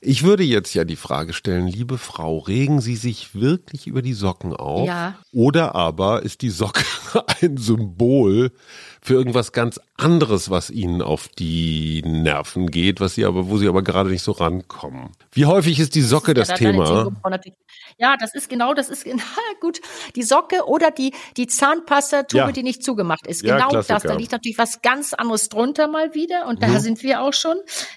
Ich 0.00 0.22
würde 0.22 0.42
jetzt 0.42 0.74
ja 0.74 0.84
die 0.84 0.96
Frage 0.96 1.32
stellen, 1.32 1.66
liebe 1.66 1.98
Frau, 1.98 2.38
regen 2.38 2.80
Sie 2.80 2.96
sich 2.96 3.34
wirklich 3.34 3.86
über 3.86 4.02
die 4.02 4.14
Socken 4.14 4.54
auf? 4.54 4.86
Ja. 4.86 5.18
Oder 5.32 5.74
aber 5.74 6.22
ist 6.22 6.42
die 6.42 6.50
Socke 6.50 6.84
ein 7.42 7.56
Symbol 7.56 8.52
für 9.00 9.14
irgendwas 9.14 9.52
ganz 9.52 9.80
anderes, 9.96 10.50
was 10.50 10.70
Ihnen 10.70 11.02
auf 11.02 11.28
die 11.28 12.02
Nerven 12.04 12.70
geht, 12.70 13.00
was 13.00 13.14
Sie 13.14 13.24
aber, 13.24 13.48
wo 13.48 13.58
Sie 13.58 13.68
aber 13.68 13.82
gerade 13.82 14.10
nicht 14.10 14.22
so 14.22 14.32
rankommen? 14.32 15.10
Wie 15.32 15.46
häufig 15.46 15.78
ist 15.80 15.94
die 15.94 16.02
Socke 16.02 16.34
das, 16.34 16.48
Ja, 16.48 16.54
da 16.54 16.60
hat 16.60 16.74
deine 16.74 17.40
Thema? 17.40 17.54
Ja, 18.00 18.16
das 18.18 18.34
ist 18.34 18.48
genau, 18.48 18.74
das 18.74 18.88
ist 18.90 19.04
genau 19.04 19.22
gut. 19.60 19.80
Die 20.14 20.22
Socke 20.22 20.66
oder 20.66 20.90
die, 20.90 21.12
die 21.36 21.46
Zahnpasta-Tube, 21.48 22.38
Ja. 22.38 22.52
die 22.52 22.62
nicht 22.62 22.84
zugemacht 22.84 23.26
ist. 23.26 23.42
Ja, 23.42 23.56
Genau 23.56 23.70
das. 23.70 23.86
Klassiker. 23.86 24.14
Da 24.14 24.18
liegt 24.18 24.32
natürlich 24.32 24.58
was 24.58 24.82
ganz 24.82 25.14
anderes 25.14 25.48
drunter 25.48 25.88
mal 25.88 26.14
wieder. 26.14 26.46
Und 26.46 26.60
Mhm. 26.60 26.72
da 26.72 26.80
sind 26.80 27.02
wir 27.02 27.22
auch 27.22 27.32
schon. 27.32 27.56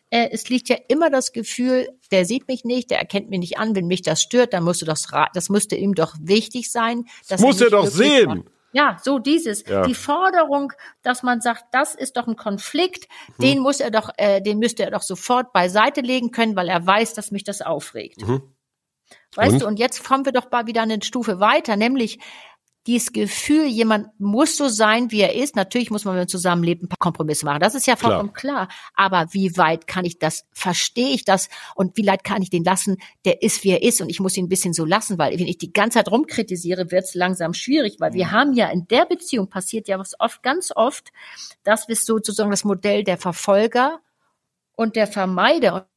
Äh, 0.10 0.30
es 0.32 0.50
liegt 0.50 0.70
ja 0.70 0.78
immer 0.88 1.10
das 1.10 1.32
Gefühl, 1.34 1.88
der 2.12 2.26
sieht 2.26 2.48
mich 2.48 2.64
nicht, 2.66 2.90
der 2.90 3.00
erkennt 3.00 3.30
mich 3.30 3.40
nicht 3.40 3.58
an. 3.60 3.76
Wenn 3.76 3.86
mich 3.88 4.02
das 4.02 4.22
stört, 4.22 4.54
dann 4.54 4.64
musste 4.64 4.86
das, 4.86 5.08
das 5.34 5.50
müsste 5.50 5.76
ihm 5.76 5.94
doch 5.94 6.16
wichtig 6.20 6.72
sein. 6.72 7.06
dass 7.30 7.42
muss 7.42 7.60
er 7.62 7.68
er 7.68 7.72
doch 7.72 7.86
sehen. 7.88 8.28
macht. 8.28 8.40
Ja, 8.74 8.98
so 9.02 9.20
dieses. 9.20 9.68
Ja. 9.68 9.84
Die 9.84 9.96
Forderung, 9.96 10.74
dass 11.02 11.24
man 11.24 11.42
sagt, 11.42 11.66
das 11.72 11.96
ist 11.96 12.18
doch 12.18 12.28
ein 12.28 12.36
Konflikt, 12.36 13.08
den 13.38 13.60
muss 13.60 13.80
er 13.80 13.92
doch, 13.92 14.10
äh, 14.18 14.42
den 14.42 14.60
müsste 14.60 14.84
er 14.84 14.92
doch 14.92 15.02
sofort 15.02 15.54
beiseite 15.54 16.02
legen 16.02 16.32
können, 16.32 16.56
weil 16.56 16.70
er 16.70 16.86
weiß, 16.86 17.14
dass 17.14 17.32
mich 17.32 17.44
das 17.44 17.62
aufregt. 17.62 18.22
Weißt 19.36 19.54
Und? 19.54 19.62
du, 19.62 19.68
und 19.68 19.80
jetzt 19.80 20.04
kommen 20.04 20.26
wir 20.26 20.34
doch 20.34 20.52
mal 20.52 20.68
wieder 20.68 20.82
eine 20.82 21.02
Stufe 21.02 21.40
weiter, 21.40 21.78
nämlich 21.78 22.20
dieses 22.88 23.14
Gefühl, 23.14 23.66
jemand 23.66 24.08
muss 24.20 24.58
so 24.58 24.68
sein, 24.68 25.12
wie 25.12 25.22
er 25.22 25.36
ist. 25.36 25.56
Natürlich 25.56 25.92
muss 25.92 26.04
man, 26.04 26.16
wenn 26.16 26.22
man 26.22 26.28
zusammenlebt, 26.28 26.82
ein 26.82 26.88
paar 26.88 26.98
Kompromisse 26.98 27.46
machen. 27.46 27.60
Das 27.60 27.76
ist 27.76 27.86
ja 27.86 27.96
vollkommen 27.96 28.34
klar. 28.34 28.70
Aber 28.96 29.28
wie 29.32 29.56
weit 29.56 29.86
kann 29.86 30.04
ich 30.04 30.18
das, 30.18 30.48
verstehe 30.52 31.14
ich 31.14 31.24
das 31.24 31.50
und 31.76 31.96
wie 31.98 32.08
weit 32.08 32.24
kann 32.24 32.42
ich 32.42 32.50
den 32.50 32.64
lassen, 32.64 32.98
der 33.24 33.44
ist, 33.44 33.64
wie 33.64 33.70
er 33.70 33.84
ist 33.84 34.02
und 34.02 34.10
ich 34.10 34.20
muss 34.20 34.36
ihn 34.36 34.46
ein 34.46 34.50
bisschen 34.50 34.74
so 34.74 34.84
lassen, 34.84 35.20
weil 35.20 35.38
wenn 35.40 35.48
ich 35.48 35.60
die 35.60 35.74
ganze 35.74 36.00
Zeit 36.00 36.10
rumkritisiere, 36.10 36.92
wird 36.92 37.04
es 37.04 37.14
langsam 37.14 37.54
schwierig, 37.54 37.98
weil 38.00 38.14
wir 38.14 38.32
haben 38.32 38.54
ja 38.54 38.70
in 38.70 38.88
der 38.88 39.06
Beziehung 39.06 39.48
passiert 39.48 39.88
ja 39.88 40.00
was 40.00 40.20
oft, 40.20 40.42
ganz 40.42 40.72
oft, 40.76 41.12
das 41.64 41.88
ist 41.88 42.08
sozusagen 42.08 42.50
das 42.50 42.64
Modell 42.64 43.04
der 43.04 43.18
Verfolger 43.18 44.00
und 44.76 44.96
der 44.96 45.06
Vermeider. 45.06 45.91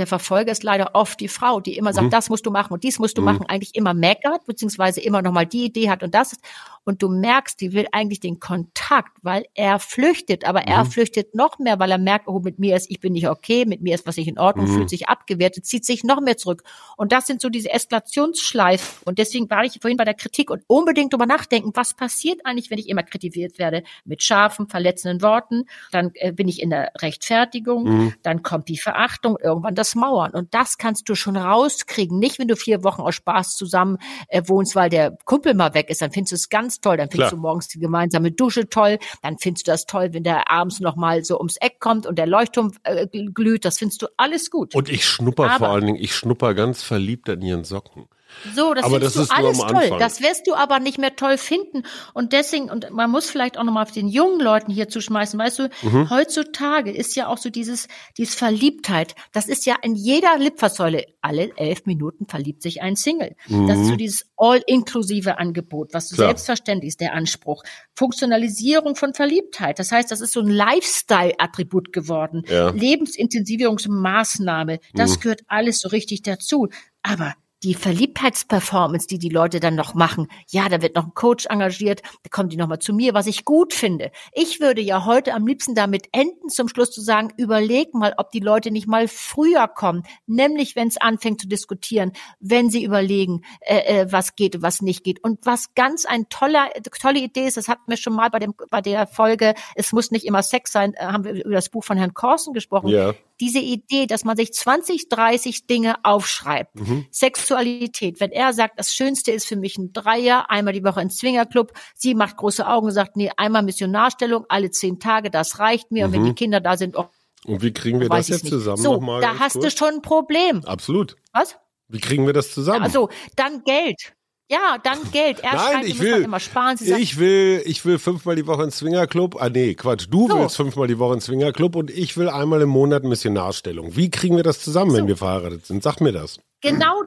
Der 0.00 0.06
Verfolger 0.06 0.50
ist 0.50 0.62
leider 0.62 0.94
oft 0.94 1.20
die 1.20 1.28
Frau, 1.28 1.60
die 1.60 1.76
immer 1.76 1.92
sagt, 1.92 2.10
das 2.10 2.30
musst 2.30 2.46
du 2.46 2.50
machen 2.50 2.72
und 2.72 2.84
dies 2.84 2.98
musst 2.98 3.18
du 3.18 3.22
machen, 3.22 3.44
eigentlich 3.46 3.74
immer 3.74 3.92
meckert, 3.92 4.46
beziehungsweise 4.46 4.98
immer 5.02 5.20
nochmal 5.20 5.44
die 5.44 5.66
Idee 5.66 5.90
hat 5.90 6.02
und 6.02 6.14
das. 6.14 6.38
Und 6.84 7.02
du 7.02 7.10
merkst, 7.10 7.60
die 7.60 7.74
will 7.74 7.86
eigentlich 7.92 8.20
den 8.20 8.40
Kontakt, 8.40 9.12
weil 9.20 9.44
er 9.54 9.78
flüchtet, 9.78 10.46
aber 10.46 10.62
er 10.62 10.86
flüchtet 10.86 11.34
noch 11.34 11.58
mehr, 11.58 11.78
weil 11.78 11.90
er 11.90 11.98
merkt, 11.98 12.26
oh, 12.26 12.40
mit 12.40 12.58
mir 12.58 12.74
ist, 12.74 12.90
ich 12.90 13.00
bin 13.00 13.12
nicht 13.12 13.28
okay, 13.28 13.66
mit 13.66 13.82
mir 13.82 13.94
ist 13.94 14.06
was 14.06 14.16
nicht 14.16 14.28
in 14.28 14.38
Ordnung, 14.38 14.66
fühlt 14.66 14.88
sich 14.88 15.06
abgewertet, 15.06 15.66
zieht 15.66 15.84
sich 15.84 16.02
noch 16.02 16.22
mehr 16.22 16.38
zurück. 16.38 16.62
Und 16.96 17.12
das 17.12 17.26
sind 17.26 17.42
so 17.42 17.50
diese 17.50 17.70
Eskalationsschleifen. 17.70 19.02
Und 19.04 19.18
deswegen 19.18 19.50
war 19.50 19.62
ich 19.64 19.78
vorhin 19.82 19.98
bei 19.98 20.06
der 20.06 20.14
Kritik 20.14 20.50
und 20.50 20.62
unbedingt 20.66 21.12
drüber 21.12 21.26
nachdenken, 21.26 21.72
was 21.74 21.92
passiert 21.92 22.40
eigentlich, 22.44 22.70
wenn 22.70 22.78
ich 22.78 22.88
immer 22.88 23.02
kritisiert 23.02 23.58
werde 23.58 23.82
mit 24.06 24.22
scharfen, 24.22 24.66
verletzenden 24.66 25.20
Worten. 25.20 25.66
Dann 25.92 26.12
äh, 26.14 26.32
bin 26.32 26.48
ich 26.48 26.62
in 26.62 26.70
der 26.70 26.92
Rechtfertigung, 27.02 28.14
dann 28.22 28.42
kommt 28.42 28.68
die 28.68 28.78
Verachtung, 28.78 29.36
irgendwann 29.40 29.74
das 29.74 29.89
Mauern. 29.94 30.32
Und 30.32 30.54
das 30.54 30.78
kannst 30.78 31.08
du 31.08 31.14
schon 31.14 31.36
rauskriegen. 31.36 32.18
Nicht, 32.18 32.38
wenn 32.38 32.48
du 32.48 32.56
vier 32.56 32.84
Wochen 32.84 33.02
aus 33.02 33.14
Spaß 33.14 33.56
zusammen 33.56 33.98
äh, 34.28 34.42
wohnst, 34.46 34.74
weil 34.76 34.90
der 34.90 35.16
Kumpel 35.24 35.54
mal 35.54 35.74
weg 35.74 35.90
ist. 35.90 36.02
Dann 36.02 36.10
findest 36.12 36.32
du 36.32 36.36
es 36.36 36.48
ganz 36.48 36.80
toll. 36.80 36.96
Dann 36.96 37.10
findest 37.10 37.30
Klar. 37.30 37.38
du 37.38 37.42
morgens 37.42 37.68
die 37.68 37.78
gemeinsame 37.78 38.32
Dusche 38.32 38.68
toll. 38.68 38.98
Dann 39.22 39.38
findest 39.38 39.66
du 39.66 39.72
das 39.72 39.86
toll, 39.86 40.12
wenn 40.12 40.22
der 40.24 40.50
abends 40.50 40.80
noch 40.80 40.96
mal 40.96 41.24
so 41.24 41.38
ums 41.38 41.56
Eck 41.60 41.80
kommt 41.80 42.06
und 42.06 42.18
der 42.18 42.26
Leuchtturm 42.26 42.72
äh, 42.84 43.06
glüht. 43.06 43.64
Das 43.64 43.78
findest 43.78 44.02
du 44.02 44.06
alles 44.16 44.50
gut. 44.50 44.74
Und 44.74 44.88
ich 44.88 45.04
schnupper 45.06 45.44
Aber- 45.50 45.58
vor 45.58 45.68
allen 45.68 45.86
Dingen, 45.86 45.98
ich 45.98 46.14
schnupper 46.14 46.54
ganz 46.54 46.82
verliebt 46.82 47.28
an 47.28 47.42
ihren 47.42 47.64
Socken. 47.64 48.06
So, 48.54 48.72
das 48.74 48.84
aber 48.84 48.94
findest 48.94 49.16
das 49.16 49.28
du 49.28 49.34
alles 49.34 49.58
toll. 49.58 49.96
Das 49.98 50.20
wirst 50.22 50.46
du 50.46 50.54
aber 50.54 50.78
nicht 50.80 50.98
mehr 50.98 51.14
toll 51.16 51.36
finden. 51.36 51.82
Und 52.14 52.32
deswegen, 52.32 52.70
und 52.70 52.90
man 52.90 53.10
muss 53.10 53.28
vielleicht 53.28 53.58
auch 53.58 53.64
nochmal 53.64 53.82
auf 53.82 53.92
den 53.92 54.08
jungen 54.08 54.40
Leuten 54.40 54.72
hier 54.72 54.88
zuschmeißen, 54.88 55.38
weißt 55.38 55.58
du, 55.58 55.68
Mhm. 55.82 56.08
heutzutage 56.10 56.90
ist 56.90 57.16
ja 57.16 57.26
auch 57.28 57.36
so 57.38 57.50
dieses, 57.50 57.86
dieses 58.16 58.34
Verliebtheit. 58.34 59.14
Das 59.32 59.48
ist 59.48 59.66
ja 59.66 59.76
in 59.82 59.94
jeder 59.94 60.38
Litfaßsäule. 60.38 61.04
Alle 61.20 61.50
elf 61.56 61.84
Minuten 61.84 62.26
verliebt 62.26 62.62
sich 62.62 62.80
ein 62.80 62.96
Single. 62.96 63.36
Das 63.48 63.78
ist 63.78 63.88
so 63.88 63.96
dieses 63.96 64.24
all-inklusive 64.38 65.36
Angebot, 65.38 65.92
was 65.92 66.10
Mhm. 66.12 66.16
Klar. 66.16 66.28
selbstverständlich 66.28 66.88
ist, 66.88 67.00
der 67.00 67.12
Anspruch. 67.14 67.62
Funktionalisierung 67.94 68.96
von 68.96 69.12
Verliebtheit. 69.12 69.78
Das 69.78 69.92
heißt, 69.92 70.10
das 70.10 70.22
ist 70.22 70.32
so 70.32 70.40
ein 70.40 70.48
Lifestyle-Attribut 70.48 71.92
geworden. 71.92 72.42
Ja. 72.48 72.70
Lebensintensivierungsmaßnahme. 72.70 74.78
Das 74.94 75.16
Mhm. 75.16 75.20
gehört 75.20 75.40
alles 75.46 75.80
so 75.80 75.88
richtig 75.88 76.22
dazu. 76.22 76.68
Aber 77.02 77.34
die 77.62 77.74
Verliebtheitsperformance, 77.74 79.06
die 79.06 79.18
die 79.18 79.28
Leute 79.28 79.60
dann 79.60 79.74
noch 79.74 79.94
machen, 79.94 80.28
ja, 80.48 80.68
da 80.68 80.80
wird 80.82 80.96
noch 80.96 81.04
ein 81.04 81.14
Coach 81.14 81.46
engagiert, 81.46 82.02
da 82.22 82.30
kommen 82.30 82.48
die 82.48 82.56
nochmal 82.56 82.78
zu 82.78 82.92
mir, 82.94 83.14
was 83.14 83.26
ich 83.26 83.44
gut 83.44 83.74
finde. 83.74 84.10
Ich 84.32 84.60
würde 84.60 84.80
ja 84.80 85.04
heute 85.04 85.34
am 85.34 85.46
liebsten 85.46 85.74
damit 85.74 86.08
enden, 86.12 86.48
zum 86.48 86.68
Schluss 86.68 86.90
zu 86.90 87.00
sagen, 87.00 87.32
überleg 87.36 87.92
mal, 87.94 88.14
ob 88.16 88.30
die 88.30 88.40
Leute 88.40 88.70
nicht 88.70 88.86
mal 88.86 89.08
früher 89.08 89.68
kommen, 89.68 90.04
nämlich 90.26 90.76
wenn 90.76 90.88
es 90.88 90.96
anfängt 90.96 91.40
zu 91.40 91.48
diskutieren, 91.48 92.12
wenn 92.40 92.70
sie 92.70 92.84
überlegen, 92.84 93.42
äh, 93.60 94.00
äh, 94.00 94.12
was 94.12 94.36
geht 94.36 94.56
und 94.56 94.62
was 94.62 94.80
nicht 94.80 95.04
geht. 95.04 95.22
Und 95.22 95.44
was 95.44 95.74
ganz 95.74 96.06
ein 96.06 96.28
toller, 96.28 96.70
tolle 97.00 97.20
Idee 97.20 97.46
ist, 97.46 97.56
das 97.56 97.68
hatten 97.68 97.82
wir 97.86 97.96
schon 97.96 98.14
mal 98.14 98.30
bei, 98.30 98.38
dem, 98.38 98.54
bei 98.70 98.80
der 98.80 99.06
Folge, 99.06 99.54
es 99.74 99.92
muss 99.92 100.10
nicht 100.10 100.24
immer 100.24 100.42
Sex 100.42 100.72
sein, 100.72 100.94
äh, 100.94 101.04
haben 101.04 101.24
wir 101.24 101.44
über 101.44 101.54
das 101.54 101.68
Buch 101.68 101.84
von 101.84 101.98
Herrn 101.98 102.14
Korsen 102.14 102.54
gesprochen 102.54 102.88
Ja. 102.88 103.14
Diese 103.40 103.58
Idee, 103.58 104.06
dass 104.06 104.24
man 104.24 104.36
sich 104.36 104.52
20, 104.52 105.08
30 105.08 105.66
Dinge 105.66 105.96
aufschreibt. 106.04 106.74
Mhm. 106.78 107.06
Sexualität, 107.10 108.20
wenn 108.20 108.30
er 108.32 108.52
sagt, 108.52 108.78
das 108.78 108.94
Schönste 108.94 109.32
ist 109.32 109.46
für 109.46 109.56
mich 109.56 109.78
ein 109.78 109.92
Dreier, 109.92 110.50
einmal 110.50 110.72
die 110.74 110.84
Woche 110.84 111.00
ein 111.00 111.10
Zwingerclub, 111.10 111.72
sie 111.94 112.14
macht 112.14 112.36
große 112.36 112.66
Augen 112.66 112.86
und 112.86 112.92
sagt, 112.92 113.16
nee, 113.16 113.30
einmal 113.36 113.62
Missionarstellung, 113.62 114.44
alle 114.48 114.70
zehn 114.70 114.98
Tage, 115.00 115.30
das 115.30 115.58
reicht 115.58 115.90
mir. 115.90 116.06
Und 116.06 116.12
wenn 116.12 116.24
die 116.24 116.34
Kinder 116.34 116.60
da 116.60 116.76
sind, 116.76 116.96
oh, 116.96 117.06
Und 117.46 117.62
wie 117.62 117.72
kriegen 117.72 117.98
Mhm. 117.98 118.02
wir 118.02 118.08
das 118.10 118.28
jetzt 118.28 118.44
nicht. 118.44 118.52
zusammen 118.52 118.76
So, 118.82 118.94
nochmal? 118.94 119.20
da 119.22 119.38
hast 119.38 119.56
du 119.56 119.60
kurz? 119.60 119.78
schon 119.78 119.94
ein 119.94 120.02
Problem. 120.02 120.62
Absolut. 120.66 121.16
Was? 121.32 121.56
Wie 121.88 121.98
kriegen 122.00 122.26
wir 122.26 122.32
das 122.34 122.52
zusammen? 122.52 122.82
Also, 122.82 123.08
dann 123.36 123.64
Geld. 123.64 124.12
Ja, 124.50 124.78
dann 124.82 124.98
Geld. 125.12 125.40
Er 125.40 125.54
Nein, 125.54 125.86
ich 125.86 126.00
will, 126.00 126.22
immer 126.22 126.40
sparen. 126.40 126.76
Sie 126.76 126.86
sagt, 126.86 127.00
ich 127.00 127.18
will, 127.18 127.62
ich 127.66 127.84
will 127.84 128.00
fünfmal 128.00 128.34
die 128.34 128.46
Woche 128.48 128.64
ins 128.64 128.78
Swingerclub. 128.78 129.40
Ah, 129.40 129.48
nee, 129.48 129.74
Quatsch. 129.74 130.06
Du 130.10 130.26
So. 130.28 130.38
willst 130.40 130.56
fünfmal 130.56 130.88
die 130.88 130.98
Woche 130.98 131.14
ins 131.14 131.26
Swingerclub 131.26 131.76
und 131.76 131.88
ich 131.90 132.16
will 132.16 132.28
einmal 132.28 132.60
im 132.62 132.68
Monat 132.68 133.04
Missionarstellung. 133.04 133.94
Wie 133.96 134.10
kriegen 134.10 134.34
wir 134.36 134.42
das 134.42 134.58
zusammen, 134.60 134.92
wenn 134.92 135.02
So. 135.02 135.08
wir 135.08 135.16
verheiratet 135.16 135.66
sind? 135.66 135.84
Sag 135.84 136.00
mir 136.00 136.10
das. 136.12 136.40
Genau 136.62 137.04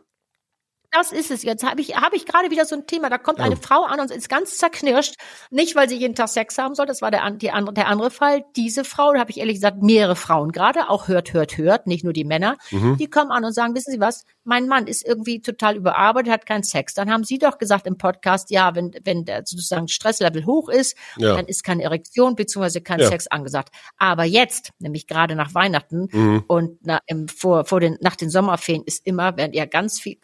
das 0.93 1.11
ist 1.11 1.31
es. 1.31 1.43
Jetzt 1.43 1.63
habe 1.67 1.81
ich, 1.81 1.95
habe 1.95 2.15
ich 2.15 2.25
gerade 2.25 2.51
wieder 2.51 2.65
so 2.65 2.75
ein 2.75 2.85
Thema. 2.87 3.09
Da 3.09 3.17
kommt 3.17 3.39
eine 3.39 3.57
Frau 3.57 3.83
an 3.83 3.99
und 3.99 4.11
ist 4.11 4.29
ganz 4.29 4.57
zerknirscht. 4.57 5.15
Nicht, 5.49 5.75
weil 5.75 5.89
sie 5.89 5.97
jeden 5.97 6.15
Tag 6.15 6.29
Sex 6.29 6.57
haben 6.57 6.75
soll. 6.75 6.85
Das 6.85 7.01
war 7.01 7.11
der, 7.11 7.29
die 7.31 7.51
andere, 7.51 7.73
der 7.73 7.87
andere 7.87 8.11
Fall. 8.11 8.45
Diese 8.55 8.83
Frau, 8.83 9.13
da 9.13 9.19
habe 9.19 9.31
ich 9.31 9.37
ehrlich 9.39 9.55
gesagt 9.55 9.81
mehrere 9.81 10.15
Frauen 10.15 10.51
gerade, 10.51 10.89
auch 10.89 11.07
hört, 11.07 11.33
hört, 11.33 11.57
hört, 11.57 11.87
nicht 11.87 12.03
nur 12.03 12.13
die 12.13 12.23
Männer. 12.25 12.57
Die 12.71 13.09
kommen 13.09 13.31
an 13.31 13.43
und 13.43 13.53
sagen, 13.53 13.75
wissen 13.75 13.91
Sie 13.91 13.99
was? 13.99 14.23
Mein 14.43 14.67
Mann 14.67 14.87
ist 14.87 15.05
irgendwie 15.05 15.41
total 15.41 15.75
überarbeitet, 15.77 16.31
hat 16.31 16.45
keinen 16.45 16.63
Sex. 16.63 16.93
Dann 16.93 17.09
haben 17.11 17.23
Sie 17.23 17.37
doch 17.37 17.57
gesagt 17.57 17.87
im 17.87 17.97
Podcast, 17.97 18.51
ja, 18.51 18.75
wenn, 18.75 18.91
wenn 19.03 19.25
der 19.25 19.43
sozusagen 19.45 19.87
Stresslevel 19.87 20.45
hoch 20.45 20.69
ist, 20.69 20.95
Ja. 21.17 21.35
dann 21.35 21.45
ist 21.47 21.63
keine 21.63 21.83
Erektion 21.83 22.35
beziehungsweise 22.35 22.81
kein 22.81 22.99
Ja. 22.99 23.07
Sex 23.07 23.27
angesagt. 23.27 23.69
Aber 23.97 24.23
jetzt, 24.25 24.71
nämlich 24.79 25.07
gerade 25.07 25.35
nach 25.35 25.53
Weihnachten 25.55 26.07
Mhm. 26.11 26.43
und 26.47 26.77
na, 26.81 26.99
im, 27.07 27.27
vor, 27.27 27.65
vor 27.65 27.79
den, 27.79 27.97
nach 28.01 28.15
den 28.15 28.29
Sommerferien 28.29 28.83
ist 28.85 29.05
immer, 29.07 29.37
während 29.37 29.55
ja 29.55 29.65
ganz 29.65 29.99
viel 29.99 30.17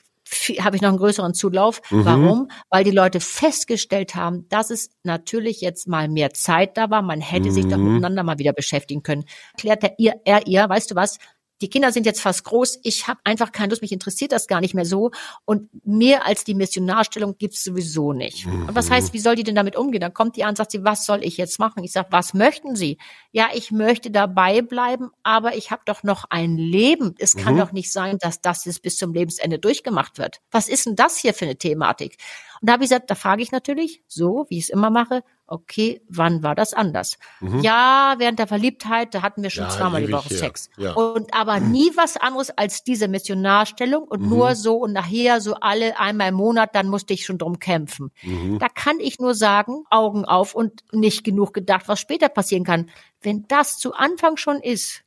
habe 0.59 0.75
ich 0.75 0.81
noch 0.81 0.89
einen 0.89 0.97
größeren 0.97 1.33
Zulauf. 1.33 1.81
Mhm. 1.89 2.05
Warum? 2.05 2.51
Weil 2.69 2.83
die 2.83 2.91
Leute 2.91 3.19
festgestellt 3.19 4.15
haben, 4.15 4.47
dass 4.49 4.69
es 4.69 4.89
natürlich 5.03 5.61
jetzt 5.61 5.87
mal 5.87 6.07
mehr 6.07 6.31
Zeit 6.33 6.77
da 6.77 6.89
war. 6.89 7.01
Man 7.01 7.21
hätte 7.21 7.51
sich 7.51 7.67
doch 7.67 7.77
Mhm. 7.77 7.93
miteinander 7.95 8.23
mal 8.23 8.39
wieder 8.39 8.53
beschäftigen 8.53 9.03
können. 9.03 9.25
Erklärt 9.53 9.83
er 9.83 9.93
ihr, 9.97 10.13
er 10.25 10.47
ihr, 10.47 10.67
weißt 10.69 10.91
du 10.91 10.95
was? 10.95 11.17
Die 11.61 11.69
Kinder 11.69 11.91
sind 11.91 12.05
jetzt 12.05 12.21
fast 12.21 12.43
groß. 12.45 12.79
Ich 12.83 13.07
habe 13.07 13.19
einfach 13.23 13.51
keine 13.51 13.69
Lust, 13.69 13.81
mich 13.81 13.91
interessiert 13.91 14.31
das 14.31 14.47
gar 14.47 14.61
nicht 14.61 14.73
mehr 14.73 14.85
so. 14.85 15.11
Und 15.45 15.69
mehr 15.85 16.25
als 16.25 16.43
die 16.43 16.55
Missionarstellung 16.55 17.37
gibt's 17.37 17.63
sowieso 17.63 18.13
nicht. 18.13 18.45
Und 18.45 18.75
was 18.75 18.89
heißt, 18.89 19.13
wie 19.13 19.19
soll 19.19 19.35
die 19.35 19.43
denn 19.43 19.55
damit 19.55 19.75
umgehen? 19.75 20.01
Dann 20.01 20.13
kommt 20.13 20.35
die 20.35 20.43
an 20.43 20.49
und 20.49 20.57
sagt 20.57 20.71
sie, 20.71 20.83
was 20.83 21.05
soll 21.05 21.23
ich 21.23 21.37
jetzt 21.37 21.59
machen? 21.59 21.83
Ich 21.83 21.91
sage, 21.91 22.07
was 22.11 22.33
möchten 22.33 22.75
Sie? 22.75 22.97
Ja, 23.31 23.49
ich 23.53 23.71
möchte 23.71 24.11
dabei 24.11 24.61
bleiben, 24.61 25.09
aber 25.23 25.55
ich 25.55 25.71
habe 25.71 25.81
doch 25.85 26.03
noch 26.03 26.25
ein 26.29 26.57
Leben. 26.57 27.15
Es 27.17 27.35
kann 27.35 27.57
doch 27.57 27.71
nicht 27.71 27.91
sein, 27.91 28.17
dass 28.19 28.41
das 28.41 28.65
jetzt 28.65 28.81
bis 28.81 28.97
zum 28.97 29.13
Lebensende 29.13 29.59
durchgemacht 29.59 30.17
wird. 30.17 30.39
Was 30.51 30.69
ist 30.69 30.85
denn 30.85 30.95
das 30.95 31.17
hier 31.17 31.33
für 31.33 31.45
eine 31.45 31.57
Thematik? 31.57 32.17
Und 32.61 32.67
da 32.67 32.73
habe 32.73 32.83
ich 32.83 32.89
gesagt, 32.89 33.09
da 33.09 33.15
frage 33.15 33.41
ich 33.41 33.51
natürlich, 33.51 34.03
so 34.07 34.45
wie 34.49 34.57
ich 34.57 34.65
es 34.65 34.69
immer 34.69 34.89
mache, 34.89 35.23
okay, 35.47 36.01
wann 36.07 36.43
war 36.43 36.53
das 36.53 36.73
anders? 36.75 37.17
Ja, 37.61 38.15
während 38.19 38.37
der 38.37 38.45
Verliebtheit, 38.45 39.15
da 39.15 39.21
hatten 39.23 39.41
wir 39.41 39.49
schon 39.49 39.63
Ja, 39.63 39.69
zweimal 39.69 40.05
die 40.05 40.11
Woche. 40.11 40.31
Sex. 40.33 40.69
Ja. 40.77 40.93
Und 40.93 41.33
aber 41.33 41.59
nie 41.59 41.91
was 41.95 42.17
anderes 42.17 42.51
als 42.51 42.83
diese 42.83 43.07
Missionarstellung 43.07 44.03
und 44.03 44.21
Mhm. 44.21 44.29
nur 44.29 44.55
so 44.55 44.75
und 44.77 44.93
nachher 44.93 45.41
so 45.41 45.55
alle 45.55 45.99
einmal 45.99 46.29
im 46.29 46.35
Monat, 46.35 46.75
dann 46.75 46.87
musste 46.87 47.13
ich 47.13 47.25
schon 47.25 47.39
drum 47.39 47.57
kämpfen. 47.59 48.11
Mhm. 48.21 48.59
Da 48.59 48.67
kann 48.69 48.99
ich 48.99 49.17
nur 49.19 49.33
sagen, 49.33 49.85
Augen 49.89 50.25
auf 50.25 50.53
und 50.53 50.83
nicht 50.91 51.23
genug 51.23 51.53
gedacht, 51.53 51.87
was 51.87 51.99
später 51.99 52.29
passieren 52.29 52.63
kann. 52.63 52.91
Wenn 53.21 53.45
das 53.47 53.77
zu 53.77 53.93
Anfang 53.93 54.37
schon 54.37 54.59
ist, 54.61 55.01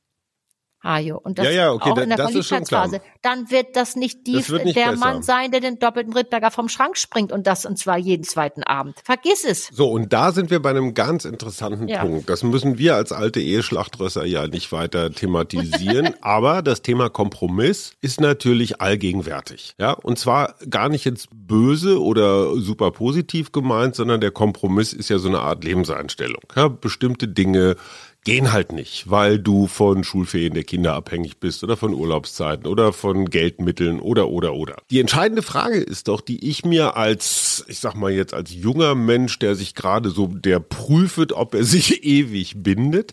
Hajo, 0.83 1.19
und 1.23 1.39
das 1.39 1.47
Ja, 1.47 1.53
ja, 1.53 1.73
okay, 1.73 1.91
auch 1.91 1.95
da- 1.95 2.03
in 2.03 2.09
der. 2.09 2.19
Verliebtheitsphase, 2.19 3.01
dann 3.23 3.51
wird 3.51 3.77
das 3.77 3.95
nicht, 3.97 4.27
die, 4.27 4.33
Das 4.35 4.49
nicht 4.51 4.77
der 4.77 4.91
besser. 4.91 4.97
Mann 4.97 5.23
sein, 5.23 5.51
der 5.51 5.61
den 5.61 5.79
doppelten 5.79 6.13
Rittberger 6.13 6.51
vom 6.51 6.69
Schrank 6.69 6.97
springt 6.97 7.31
und 7.33 7.47
das 7.47 7.65
und 7.67 7.79
zwar 7.79 7.99
jeden 7.99 8.25
zweiten 8.25 8.63
Abend. 8.63 8.97
Vergiss 9.05 9.45
es. 9.45 9.69
So, 9.73 9.91
und 9.91 10.13
da 10.13 10.33
sind 10.33 10.51
wir 10.51 10.61
bei 10.61 10.71
einem 10.71 10.95
ganz 10.95 11.25
interessanten 11.25 11.89
Ja. 11.89 12.01
Punkt. 12.05 12.29
Das 12.29 12.43
müssen 12.43 12.79
wir 12.79 12.97
als 12.97 13.13
alte 13.13 13.41
Eheschlachtrösser 13.41 14.25
ja 14.25 14.47
nicht 14.49 14.73
weiter 14.73 15.13
thematisieren. 15.13 16.15
aber 16.21 16.63
das 16.63 16.83
Thema 16.83 17.09
Kompromiss 17.11 17.93
ist 18.01 18.21
natürlich 18.21 18.81
allgegenwärtig. 18.81 19.75
Ja, 19.79 19.93
und 19.93 20.19
zwar 20.19 20.55
gar 20.69 20.89
nicht 20.89 21.05
jetzt 21.05 21.29
böse 21.33 22.01
oder 22.03 22.57
super 22.57 22.91
positiv 22.91 23.53
gemeint, 23.53 23.95
sondern 23.95 24.21
der 24.21 24.31
Kompromiss 24.31 24.93
ist 24.93 25.09
ja 25.11 25.19
so 25.19 25.29
eine 25.29 25.41
Art 25.41 25.65
Lebenseinstellung. 25.65 26.43
Ja, 26.57 26.69
bestimmte 26.69 27.29
Dinge 27.29 27.77
gehen 28.25 28.53
halt 28.53 28.73
nicht, 28.73 29.11
weil 29.11 29.39
du 29.39 29.67
von 29.67 30.05
Schulferien 30.05 30.55
der 30.55 30.65
Kinder 30.65 30.95
abhängig 30.95 31.39
bist 31.39 31.65
oder 31.65 31.77
von 31.77 31.93
Urlaubszeiten 31.93 32.67
oder 32.67 32.93
von 32.93 33.29
Geldmitteln 33.29 34.01
oder 34.01 34.29
oder 34.29 34.55
oder. 34.55 34.77
Die 34.91 35.01
entscheidende 35.01 35.43
Frage 35.43 35.79
ist 35.79 36.09
doch, 36.09 36.21
die 36.21 36.49
ich 36.49 36.65
mir 36.65 36.97
als, 36.97 37.65
ich 37.69 37.81
sag 37.81 37.95
mal 37.95 38.13
jetzt 38.13 38.35
als 38.35 38.55
junger 38.55 38.95
Mensch, 38.95 39.39
der 39.39 39.57
sich 39.57 39.75
gerade 39.75 40.11
so, 40.11 40.29
der 40.29 40.61
prüft, 40.61 41.33
ob 41.33 41.55
er 41.55 41.65
sich 41.73 42.05
ewig 42.05 42.63
bindet, 42.63 43.13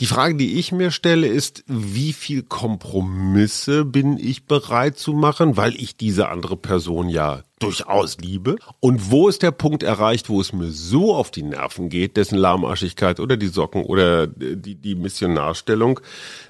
die 0.00 0.06
Frage, 0.06 0.34
die 0.34 0.58
ich 0.58 0.72
mir 0.72 0.90
stelle, 0.90 1.26
ist, 1.26 1.62
wie 1.66 2.14
viel 2.14 2.42
Kompromisse 2.42 3.84
bin 3.84 4.18
ich 4.18 4.46
bereit 4.46 4.98
zu 4.98 5.12
machen, 5.12 5.58
weil 5.58 5.76
ich 5.76 5.96
diese 5.96 6.30
andere 6.30 6.56
Person 6.56 7.10
ja 7.10 7.42
durchaus 7.58 8.16
liebe? 8.16 8.56
Und 8.80 9.10
wo 9.10 9.28
ist 9.28 9.42
der 9.42 9.50
Punkt 9.50 9.82
erreicht, 9.82 10.30
wo 10.30 10.40
es 10.40 10.54
mir 10.54 10.70
so 10.70 11.14
auf 11.14 11.30
die 11.30 11.42
Nerven 11.42 11.90
geht, 11.90 12.16
dessen 12.16 12.38
Lahmarschigkeit 12.38 13.20
oder 13.20 13.36
die 13.36 13.48
Socken 13.48 13.84
oder 13.84 14.26
die, 14.26 14.74
die 14.74 14.94
Missionarstellung, 14.94 16.00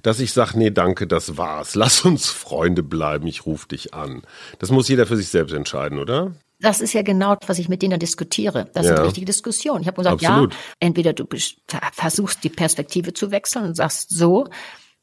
dass 0.02 0.20
ich 0.20 0.32
sage, 0.32 0.56
nee, 0.56 0.70
danke, 0.70 1.08
das 1.08 1.36
war's. 1.36 1.74
Lass 1.74 2.04
uns 2.04 2.30
Freunde 2.30 2.84
bleiben, 2.84 3.26
ich 3.26 3.46
rufe 3.46 3.66
dich 3.66 3.94
an. 3.94 4.22
Das 4.60 4.70
muss 4.70 4.88
jeder 4.88 5.06
für 5.06 5.16
sich 5.16 5.28
selbst 5.28 5.52
entscheiden, 5.52 5.98
oder? 5.98 6.32
Das 6.60 6.80
ist 6.80 6.92
ja 6.92 7.02
genau, 7.02 7.36
was 7.46 7.58
ich 7.58 7.68
mit 7.68 7.82
denen 7.82 7.98
diskutiere. 7.98 8.70
Das 8.74 8.86
Ja. 8.86 8.92
ist 8.92 8.98
eine 8.98 9.06
richtige 9.08 9.26
Diskussion. 9.26 9.80
Ich 9.80 9.86
habe 9.86 9.96
gesagt, 9.96 10.22
Absolut. 10.24 10.52
ja, 10.52 10.58
entweder 10.80 11.12
du 11.12 11.26
versuchst 11.92 12.44
die 12.44 12.50
Perspektive 12.50 13.12
zu 13.14 13.30
wechseln 13.30 13.64
und 13.64 13.74
sagst 13.74 14.10
so, 14.10 14.46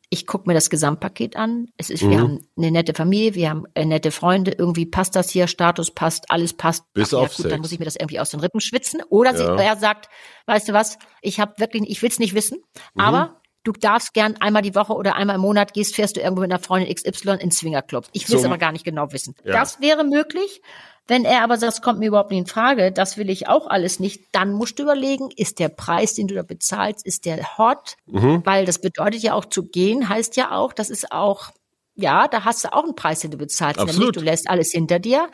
ich 0.09 0.25
gucke 0.25 0.47
mir 0.47 0.53
das 0.53 0.69
Gesamtpaket 0.69 1.35
an. 1.35 1.67
Es 1.75 1.89
ist, 1.89 2.01
Mhm. 2.03 2.09
wir 2.11 2.19
haben 2.21 2.47
eine 2.57 2.71
nette 2.71 2.93
Familie, 2.93 3.35
wir 3.35 3.49
haben 3.49 3.65
äh, 3.73 3.83
nette 3.83 4.11
Freunde, 4.11 4.51
irgendwie 4.57 4.85
passt 4.85 5.17
das 5.17 5.29
hier, 5.29 5.47
Status 5.47 5.91
passt, 5.91 6.31
alles 6.31 6.53
passt. 6.53 6.85
Bis 6.93 7.13
Ach, 7.13 7.17
auf 7.17 7.23
ja, 7.23 7.27
gut, 7.27 7.35
Sex. 7.37 7.49
dann 7.49 7.59
muss 7.59 7.71
ich 7.73 7.79
mir 7.79 7.85
das 7.85 7.97
irgendwie 7.97 8.19
aus 8.21 8.29
den 8.29 8.39
Rippen 8.39 8.61
schwitzen. 8.61 9.01
Oder 9.09 9.35
sie, 9.35 9.43
Ja. 9.43 9.55
er 9.57 9.75
sagt, 9.75 10.07
weißt 10.45 10.69
du 10.69 10.73
was, 10.73 10.97
ich 11.21 11.39
habe 11.41 11.55
wirklich, 11.57 11.83
ich 11.89 12.01
will's 12.01 12.19
nicht 12.19 12.33
wissen, 12.35 12.59
Mhm. 12.93 13.01
aber 13.01 13.41
du 13.65 13.73
darfst 13.73 14.13
gern 14.13 14.37
einmal 14.39 14.61
die 14.61 14.75
Woche 14.75 14.93
oder 14.93 15.15
einmal 15.15 15.35
im 15.35 15.41
Monat 15.41 15.73
gehst, 15.73 15.93
fährst 15.95 16.15
du 16.15 16.21
irgendwo 16.21 16.41
mit 16.41 16.51
einer 16.53 16.59
Freundin 16.61 16.93
XY 16.93 17.39
in 17.41 17.51
Swingerclub. 17.51 18.05
Ich 18.13 18.29
will's 18.29 18.43
Zum- 18.43 18.51
aber 18.51 18.57
gar 18.59 18.71
nicht 18.71 18.85
genau 18.85 19.11
wissen. 19.11 19.35
Ja. 19.43 19.51
Das 19.59 19.81
wäre 19.81 20.05
möglich. 20.05 20.61
Wenn 21.07 21.23
er 21.25 21.43
aber 21.43 21.57
sagt, 21.57 21.73
es 21.73 21.81
kommt 21.81 21.99
mir 21.99 22.07
überhaupt 22.07 22.31
nicht 22.31 22.39
in 22.39 22.45
Frage, 22.45 22.91
das 22.91 23.17
will 23.17 23.29
ich 23.29 23.47
auch 23.47 23.67
alles 23.67 23.99
nicht, 23.99 24.25
dann 24.33 24.51
musst 24.51 24.77
du 24.77 24.83
überlegen, 24.83 25.29
ist 25.35 25.59
der 25.59 25.69
Preis, 25.69 26.13
den 26.13 26.27
du 26.27 26.35
da 26.35 26.43
bezahlst, 26.43 27.05
ist 27.05 27.25
der 27.25 27.57
hot? 27.57 27.95
Mhm. 28.05 28.41
Weil 28.45 28.65
das 28.65 28.79
bedeutet 28.79 29.21
ja 29.23 29.33
auch 29.33 29.45
zu 29.45 29.63
gehen, 29.63 30.09
heißt 30.09 30.35
ja 30.35 30.51
auch, 30.51 30.73
das 30.73 30.89
ist 30.89 31.11
auch, 31.11 31.51
ja, 31.95 32.27
da 32.27 32.43
hast 32.43 32.63
du 32.63 32.73
auch 32.73 32.83
einen 32.83 32.95
Preis, 32.95 33.21
den 33.21 33.31
du 33.31 33.37
bezahlst. 33.37 33.79
Absolut. 33.79 33.95
Mhm. 33.95 33.99
Nämlich, 33.99 34.17
du 34.17 34.23
lässt 34.23 34.49
alles 34.49 34.71
hinter 34.71 34.99
dir. 34.99 35.29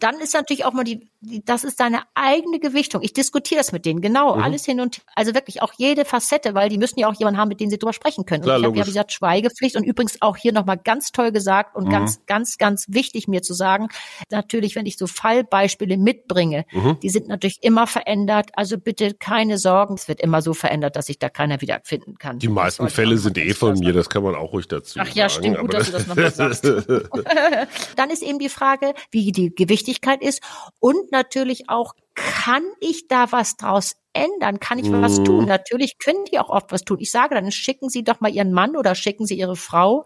Dann 0.00 0.20
ist 0.20 0.34
natürlich 0.34 0.64
auch 0.64 0.72
mal 0.72 0.84
die, 0.84 1.10
das 1.44 1.64
ist 1.64 1.80
deine 1.80 2.02
eigene 2.14 2.58
Gewichtung. 2.58 3.02
Ich 3.02 3.12
diskutiere 3.12 3.58
das 3.58 3.72
mit 3.72 3.86
denen, 3.86 4.00
genau, 4.00 4.36
mhm. 4.36 4.42
alles 4.42 4.64
hin 4.64 4.80
und 4.80 5.02
also 5.14 5.34
wirklich 5.34 5.62
auch 5.62 5.72
jede 5.76 6.04
Facette, 6.04 6.54
weil 6.54 6.68
die 6.68 6.78
müssen 6.78 6.98
ja 6.98 7.08
auch 7.08 7.14
jemanden 7.14 7.40
haben, 7.40 7.48
mit 7.48 7.60
dem 7.60 7.70
sie 7.70 7.78
drüber 7.78 7.92
sprechen 7.92 8.26
können. 8.26 8.42
Klar, 8.42 8.56
und 8.56 8.62
ich 8.62 8.66
habe 8.66 8.78
ja, 8.78 8.84
wie 8.84 8.90
gesagt, 8.90 9.12
Schweigepflicht 9.12 9.76
und 9.76 9.84
übrigens 9.84 10.20
auch 10.20 10.36
hier 10.36 10.52
nochmal 10.52 10.78
ganz 10.78 11.12
toll 11.12 11.32
gesagt 11.32 11.74
und 11.76 11.86
mhm. 11.86 11.90
ganz, 11.90 12.26
ganz, 12.26 12.58
ganz 12.58 12.86
wichtig 12.88 13.28
mir 13.28 13.42
zu 13.42 13.54
sagen, 13.54 13.88
natürlich, 14.30 14.76
wenn 14.76 14.86
ich 14.86 14.96
so 14.96 15.06
Fallbeispiele 15.06 15.96
mitbringe, 15.96 16.66
mhm. 16.72 16.98
die 17.02 17.10
sind 17.10 17.28
natürlich 17.28 17.62
immer 17.62 17.86
verändert, 17.86 18.50
also 18.54 18.78
bitte 18.78 19.14
keine 19.14 19.58
Sorgen, 19.58 19.94
es 19.94 20.08
wird 20.08 20.20
immer 20.20 20.42
so 20.42 20.54
verändert, 20.54 20.96
dass 20.96 21.06
sich 21.06 21.18
da 21.18 21.28
keiner 21.28 21.60
wiederfinden 21.60 22.18
kann. 22.18 22.38
Die 22.38 22.48
meisten 22.48 22.88
Fälle 22.88 23.16
sind 23.18 23.38
eh 23.38 23.54
von 23.54 23.78
mir, 23.78 23.92
das 23.92 24.10
kann 24.10 24.22
man 24.22 24.34
auch 24.34 24.52
ruhig 24.52 24.68
dazu 24.68 24.98
Ach 25.00 25.08
ja, 25.10 25.28
sagen, 25.28 25.44
stimmt, 25.44 25.58
gut, 25.60 25.74
dass 25.74 25.86
du 25.86 25.92
das 25.92 26.06
nochmal 26.06 26.32
sagst. 26.32 26.64
Dann 27.96 28.10
ist 28.10 28.22
eben 28.22 28.38
die 28.38 28.48
Frage, 28.48 28.94
wie 29.10 29.32
die 29.32 29.54
Gewichtigkeit 29.54 30.22
ist 30.22 30.42
und 30.80 31.12
natürlich 31.14 31.70
auch, 31.70 31.94
kann 32.14 32.64
ich 32.80 33.08
da 33.08 33.32
was 33.32 33.56
draus 33.56 33.96
ändern? 34.14 34.60
Kann 34.60 34.78
ich 34.78 34.88
mhm. 34.88 35.02
was 35.02 35.22
tun? 35.22 35.42
Mhm. 35.42 35.48
Natürlich 35.48 35.98
können 35.98 36.24
die 36.30 36.38
auch 36.38 36.48
oft 36.48 36.72
was 36.72 36.82
tun. 36.82 36.98
Ich 37.00 37.10
sage 37.10 37.34
dann, 37.34 37.50
schicken 37.50 37.88
Sie 37.88 38.04
doch 38.04 38.20
mal 38.20 38.32
Ihren 38.32 38.52
Mann 38.52 38.76
oder 38.76 38.94
schicken 38.94 39.26
Sie 39.26 39.34
Ihre 39.34 39.56
Frau. 39.56 40.04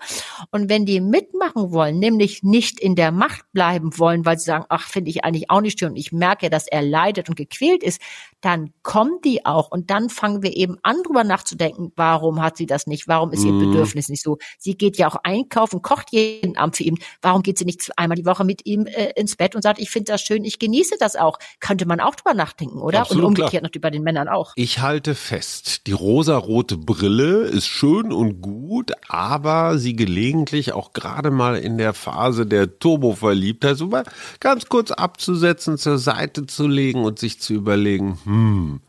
Und 0.51 0.69
wenn 0.69 0.87
die 0.87 1.01
mitmachen 1.01 1.73
wollen, 1.73 1.99
nämlich 1.99 2.43
nicht 2.43 2.81
in 2.81 2.95
der 2.95 3.13
Macht 3.13 3.45
bleiben 3.53 3.99
wollen, 3.99 4.25
weil 4.25 4.39
sie 4.39 4.47
sagen, 4.47 4.65
ach, 4.69 4.89
finde 4.89 5.11
ich 5.11 5.25
eigentlich 5.25 5.51
auch 5.51 5.61
nicht 5.61 5.79
schön 5.79 5.91
und 5.91 5.97
ich 5.97 6.13
merke, 6.13 6.51
dass 6.51 6.67
er 6.67 6.83
leidet 6.83 7.29
und 7.29 7.37
gequält 7.37 7.83
ist, 7.83 8.01
dann 8.41 8.73
kommen 8.83 9.19
die 9.25 9.45
auch. 9.45 9.71
Und 9.71 9.91
dann 9.91 10.09
fangen 10.09 10.43
wir 10.43 10.57
eben 10.57 10.79
an, 10.83 11.03
drüber 11.03 11.25
nachzudenken, 11.25 11.93
warum 11.97 12.41
hat 12.43 12.57
sie 12.57 12.67
das 12.67 12.87
nicht? 12.87 13.09
Warum 13.09 13.33
ist 13.33 13.45
ihr 13.45 13.53
mhm. 13.53 13.71
Bedürfnis 13.71 14.09
nicht 14.09 14.23
so? 14.23 14.39
Sie 14.59 14.77
geht 14.77 14.97
ja 14.97 15.09
auch 15.09 15.17
einkaufen, 15.23 15.83
kocht 15.83 16.13
jeden 16.13 16.57
Abend 16.57 16.77
für 16.77 16.85
ihn. 16.85 16.99
Warum 17.21 17.43
geht 17.43 17.59
sie 17.59 17.65
nicht 17.65 17.91
einmal 17.97 18.17
die 18.17 18.27
Woche 18.27 18.45
mit 18.45 18.65
ihm 18.65 18.87
äh, 18.87 19.13
ins 19.17 19.37
Bett 19.37 19.55
und 19.55 19.63
sagt, 19.63 19.81
ich 19.81 19.91
finde 19.91 20.13
das 20.13 20.23
schön, 20.23 20.45
ich 20.45 20.59
genieße 20.59 20.97
das 20.99 21.17
auch? 21.17 21.39
Könnte 21.61 21.87
man 21.87 22.01
auch 22.01 22.15
drüber 22.15 22.35
nachdenken, 22.35 22.79
oder? 22.79 23.01
Absolut, 23.01 23.25
und 23.25 23.29
umgekehrt 23.29 23.51
klar. 23.51 23.63
natürlich 23.63 23.83
bei 23.83 23.91
den 23.91 23.98
Männern 24.03 24.29
auch. 24.29 24.53
Ich 24.57 24.81
halte 24.81 25.15
fest, 25.15 25.87
die 25.87 25.93
rosarote 25.93 26.77
Brille 26.77 27.43
ist 27.43 27.67
schön 27.67 28.13
und 28.13 28.41
gut, 28.41 28.93
aber 29.09 29.79
sie 29.79 29.97
gelegentlich 29.97 30.73
auch 30.73 30.93
gerade 30.93 31.31
mal 31.31 31.57
in 31.57 31.79
der 31.79 31.95
Phase 31.95 32.47
der 32.47 32.79
Turboverliebtheit 32.79 33.77
so 33.77 33.87
mal 33.87 34.05
ganz 34.41 34.67
kurz 34.69 34.91
abzusetzen, 34.91 35.79
zur 35.79 35.99
Seite 35.99 36.47
zu 36.47 36.67
legen 36.67 37.05
und 37.05 37.19
sich 37.19 37.41
zu 37.41 37.55
überlegen, 37.55 38.19
hm, 38.25 38.81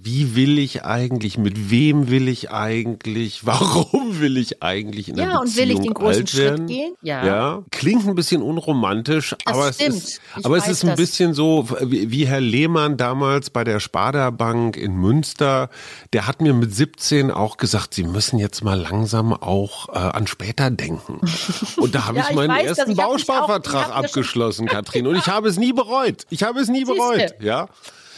wie 0.00 0.36
will 0.36 0.60
ich 0.60 0.84
eigentlich, 0.84 1.38
mit 1.38 1.70
wem 1.70 2.08
will 2.08 2.28
ich 2.28 2.52
eigentlich, 2.52 3.44
warum 3.46 4.20
will 4.20 4.36
ich 4.36 4.62
eigentlich 4.62 5.08
in 5.08 5.16
der 5.16 5.26
ja, 5.26 5.40
Beziehung 5.40 5.48
und 5.48 5.56
will 5.56 5.70
ich 5.72 5.80
den 5.80 5.94
großen 5.94 6.26
Schritt 6.28 6.66
gehen? 6.68 6.94
Ja. 7.02 7.26
ja. 7.26 7.62
Klingt 7.72 8.06
ein 8.06 8.14
bisschen 8.14 8.40
unromantisch, 8.40 9.34
das 9.44 9.54
aber 9.54 9.72
stimmt. 9.72 9.90
es 9.90 10.04
ist, 10.04 10.20
ich 10.36 10.46
aber 10.46 10.56
es 10.56 10.68
ist 10.68 10.84
ein 10.84 10.90
das. 10.90 10.96
bisschen 10.96 11.34
so, 11.34 11.68
wie, 11.80 12.28
Herr 12.28 12.40
Lehmann 12.40 12.96
damals 12.96 13.50
bei 13.50 13.64
der 13.64 13.80
Sparda 13.80 14.30
Bank 14.30 14.76
in 14.76 14.94
Münster, 14.94 15.68
der 16.12 16.28
hat 16.28 16.40
mir 16.40 16.54
mit 16.54 16.72
17 16.72 17.32
auch 17.32 17.56
gesagt, 17.56 17.94
Sie 17.94 18.04
müssen 18.04 18.38
jetzt 18.38 18.62
mal 18.62 18.80
langsam 18.80 19.32
auch 19.32 19.88
äh, 19.88 19.98
an 19.98 20.28
später 20.28 20.70
denken. 20.70 21.20
Und 21.76 21.96
da 21.96 22.06
habe 22.06 22.18
ja, 22.18 22.26
ich 22.30 22.36
meinen 22.36 22.56
ich 22.56 22.68
weiß, 22.68 22.78
ersten 22.78 22.94
Bausparvertrag 22.94 23.90
abgeschlossen, 23.90 24.66
Katrin, 24.68 25.06
und 25.08 25.16
ich 25.16 25.26
habe 25.26 25.48
es 25.48 25.58
nie 25.58 25.72
bereut. 25.72 26.24
Ich 26.30 26.42
habe 26.42 26.60
es 26.60 26.68
nie 26.68 26.84
bereut, 26.84 27.34
ja. 27.40 27.68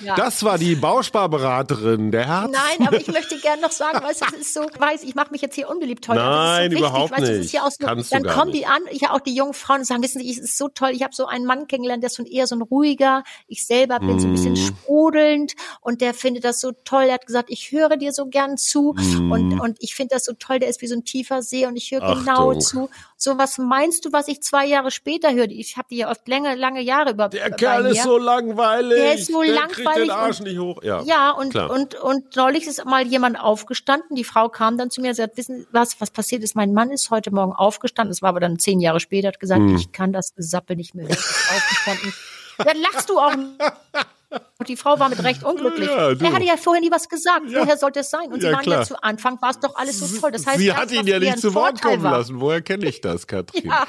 Ja. 0.02 0.14
Das 0.14 0.42
war 0.44 0.58
die 0.58 0.74
Bausparberaterin, 0.76 2.10
der 2.10 2.26
Herz. 2.26 2.50
Nein, 2.50 2.86
aber 2.86 3.00
ich 3.00 3.08
möchte 3.08 3.38
gerne 3.38 3.60
noch 3.62 3.72
sagen, 3.72 4.02
weißt 4.02 4.22
du, 4.22 4.26
es 4.34 4.40
ist 4.40 4.54
so, 4.54 4.62
weiß, 4.62 5.02
ich 5.02 5.14
mache 5.14 5.30
mich 5.30 5.42
jetzt 5.42 5.54
hier 5.54 5.68
unbeliebt 5.68 6.08
heute. 6.08 6.20
Nein, 6.20 6.72
so 6.72 6.78
überhaupt 6.78 7.12
weißt, 7.12 7.32
nicht. 7.32 7.52
Ja 7.52 7.68
so, 7.70 7.84
Kannst 7.84 8.12
dann 8.12 8.24
kommen 8.24 8.52
die 8.52 8.66
an, 8.66 8.80
ich 8.90 9.08
auch 9.08 9.20
die 9.20 9.34
jungen 9.34 9.54
Frauen 9.54 9.80
und 9.80 9.84
sagen, 9.84 10.02
wissen 10.02 10.20
Sie, 10.20 10.30
es 10.30 10.38
ist 10.38 10.58
so 10.58 10.68
toll, 10.68 10.90
ich 10.90 11.02
habe 11.02 11.14
so 11.14 11.26
einen 11.26 11.44
Mann 11.44 11.66
kennengelernt, 11.66 12.02
der 12.02 12.08
ist 12.08 12.16
schon 12.16 12.26
eher 12.26 12.46
so 12.46 12.54
ein 12.54 12.62
ruhiger, 12.62 13.22
ich 13.46 13.66
selber 13.66 13.98
bin 13.98 14.16
mm. 14.16 14.20
so 14.20 14.28
ein 14.28 14.32
bisschen 14.32 14.52
mm. 14.54 14.56
sprudelnd 14.56 15.52
und 15.80 16.00
der 16.00 16.14
findet 16.14 16.44
das 16.44 16.60
so 16.60 16.72
toll, 16.84 17.04
er 17.04 17.14
hat 17.14 17.26
gesagt, 17.26 17.50
ich 17.50 17.72
höre 17.72 17.96
dir 17.96 18.12
so 18.12 18.26
gern 18.26 18.56
zu 18.56 18.94
mm. 18.96 19.32
und, 19.32 19.60
und 19.60 19.76
ich 19.80 19.94
finde 19.94 20.14
das 20.14 20.24
so 20.24 20.32
toll, 20.38 20.58
der 20.58 20.68
ist 20.68 20.80
wie 20.82 20.86
so 20.86 20.94
ein 20.94 21.04
tiefer 21.04 21.42
See 21.42 21.66
und 21.66 21.76
ich 21.76 21.90
höre 21.90 22.14
genau 22.14 22.54
zu. 22.54 22.88
So, 23.22 23.36
was 23.36 23.58
meinst 23.58 24.06
du, 24.06 24.12
was 24.14 24.28
ich 24.28 24.42
zwei 24.42 24.64
Jahre 24.64 24.90
später 24.90 25.34
höre? 25.34 25.50
Ich 25.50 25.76
habe 25.76 25.88
die 25.90 25.98
ja 25.98 26.10
oft 26.10 26.26
lange, 26.26 26.54
lange 26.54 26.80
Jahre 26.80 27.10
über. 27.10 27.28
Der 27.28 27.50
Kerl 27.50 27.84
ist 27.84 28.02
so 28.02 28.16
langweilig. 28.16 28.96
Der 28.98 29.14
ist 29.14 29.26
so 29.30 29.42
der 29.42 29.52
langweilig. 29.52 30.08
Den 30.08 30.10
Arsch 30.10 30.40
und, 30.40 30.46
nicht 30.46 30.58
hoch. 30.58 30.82
Ja, 30.82 31.02
ja 31.02 31.30
und, 31.32 31.50
klar. 31.50 31.70
und, 31.70 31.96
und 31.96 32.34
neulich 32.34 32.66
ist 32.66 32.82
mal 32.86 33.06
jemand 33.06 33.38
aufgestanden. 33.38 34.16
Die 34.16 34.24
Frau 34.24 34.48
kam 34.48 34.78
dann 34.78 34.90
zu 34.90 35.02
mir 35.02 35.08
und 35.08 35.16
sagt, 35.16 35.36
wissen 35.36 35.66
was, 35.70 36.00
was 36.00 36.10
passiert 36.10 36.42
ist? 36.42 36.56
Mein 36.56 36.72
Mann 36.72 36.90
ist 36.90 37.10
heute 37.10 37.30
Morgen 37.30 37.52
aufgestanden. 37.52 38.10
Es 38.10 38.22
war 38.22 38.30
aber 38.30 38.40
dann 38.40 38.58
zehn 38.58 38.80
Jahre 38.80 39.00
später, 39.00 39.28
hat 39.28 39.38
gesagt, 39.38 39.60
hm. 39.60 39.76
ich 39.76 39.92
kann 39.92 40.14
das 40.14 40.34
Gesappel 40.34 40.76
nicht 40.76 40.94
mehr. 40.94 41.06
Aufgestanden. 41.06 42.14
Dann 42.56 42.76
lachst 42.78 43.08
du 43.08 43.18
auch. 43.18 43.32
Und 44.58 44.68
die 44.68 44.76
Frau 44.76 44.98
war 44.98 45.08
mit 45.08 45.22
Recht 45.24 45.42
unglücklich. 45.42 45.88
Ja, 45.88 46.10
er 46.10 46.32
hatte 46.32 46.44
ja 46.44 46.56
vorher 46.56 46.80
nie 46.80 46.90
was 46.90 47.08
gesagt. 47.08 47.50
Ja. 47.50 47.62
Woher 47.62 47.76
sollte 47.76 48.00
es 48.00 48.10
sein? 48.10 48.32
Und 48.32 48.40
sie 48.40 48.46
ja, 48.46 48.52
waren 48.52 48.62
klar. 48.62 48.80
ja 48.80 48.84
zu 48.84 49.02
Anfang, 49.02 49.40
war 49.42 49.50
es 49.50 49.58
doch 49.58 49.74
alles 49.74 49.98
so 49.98 50.20
toll. 50.20 50.30
Das 50.30 50.46
heißt, 50.46 50.58
sie 50.58 50.72
hat 50.72 50.92
ihn 50.92 51.06
ja 51.06 51.18
nicht 51.18 51.38
zu 51.38 51.54
Wort 51.54 51.82
kommen 51.82 52.02
war. 52.02 52.18
lassen. 52.18 52.40
Woher 52.40 52.62
kenne 52.62 52.88
ich 52.88 53.00
das, 53.00 53.26
Katrin? 53.26 53.66
Ja, 53.66 53.86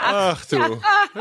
Ach 0.00 0.44
du, 0.46 0.56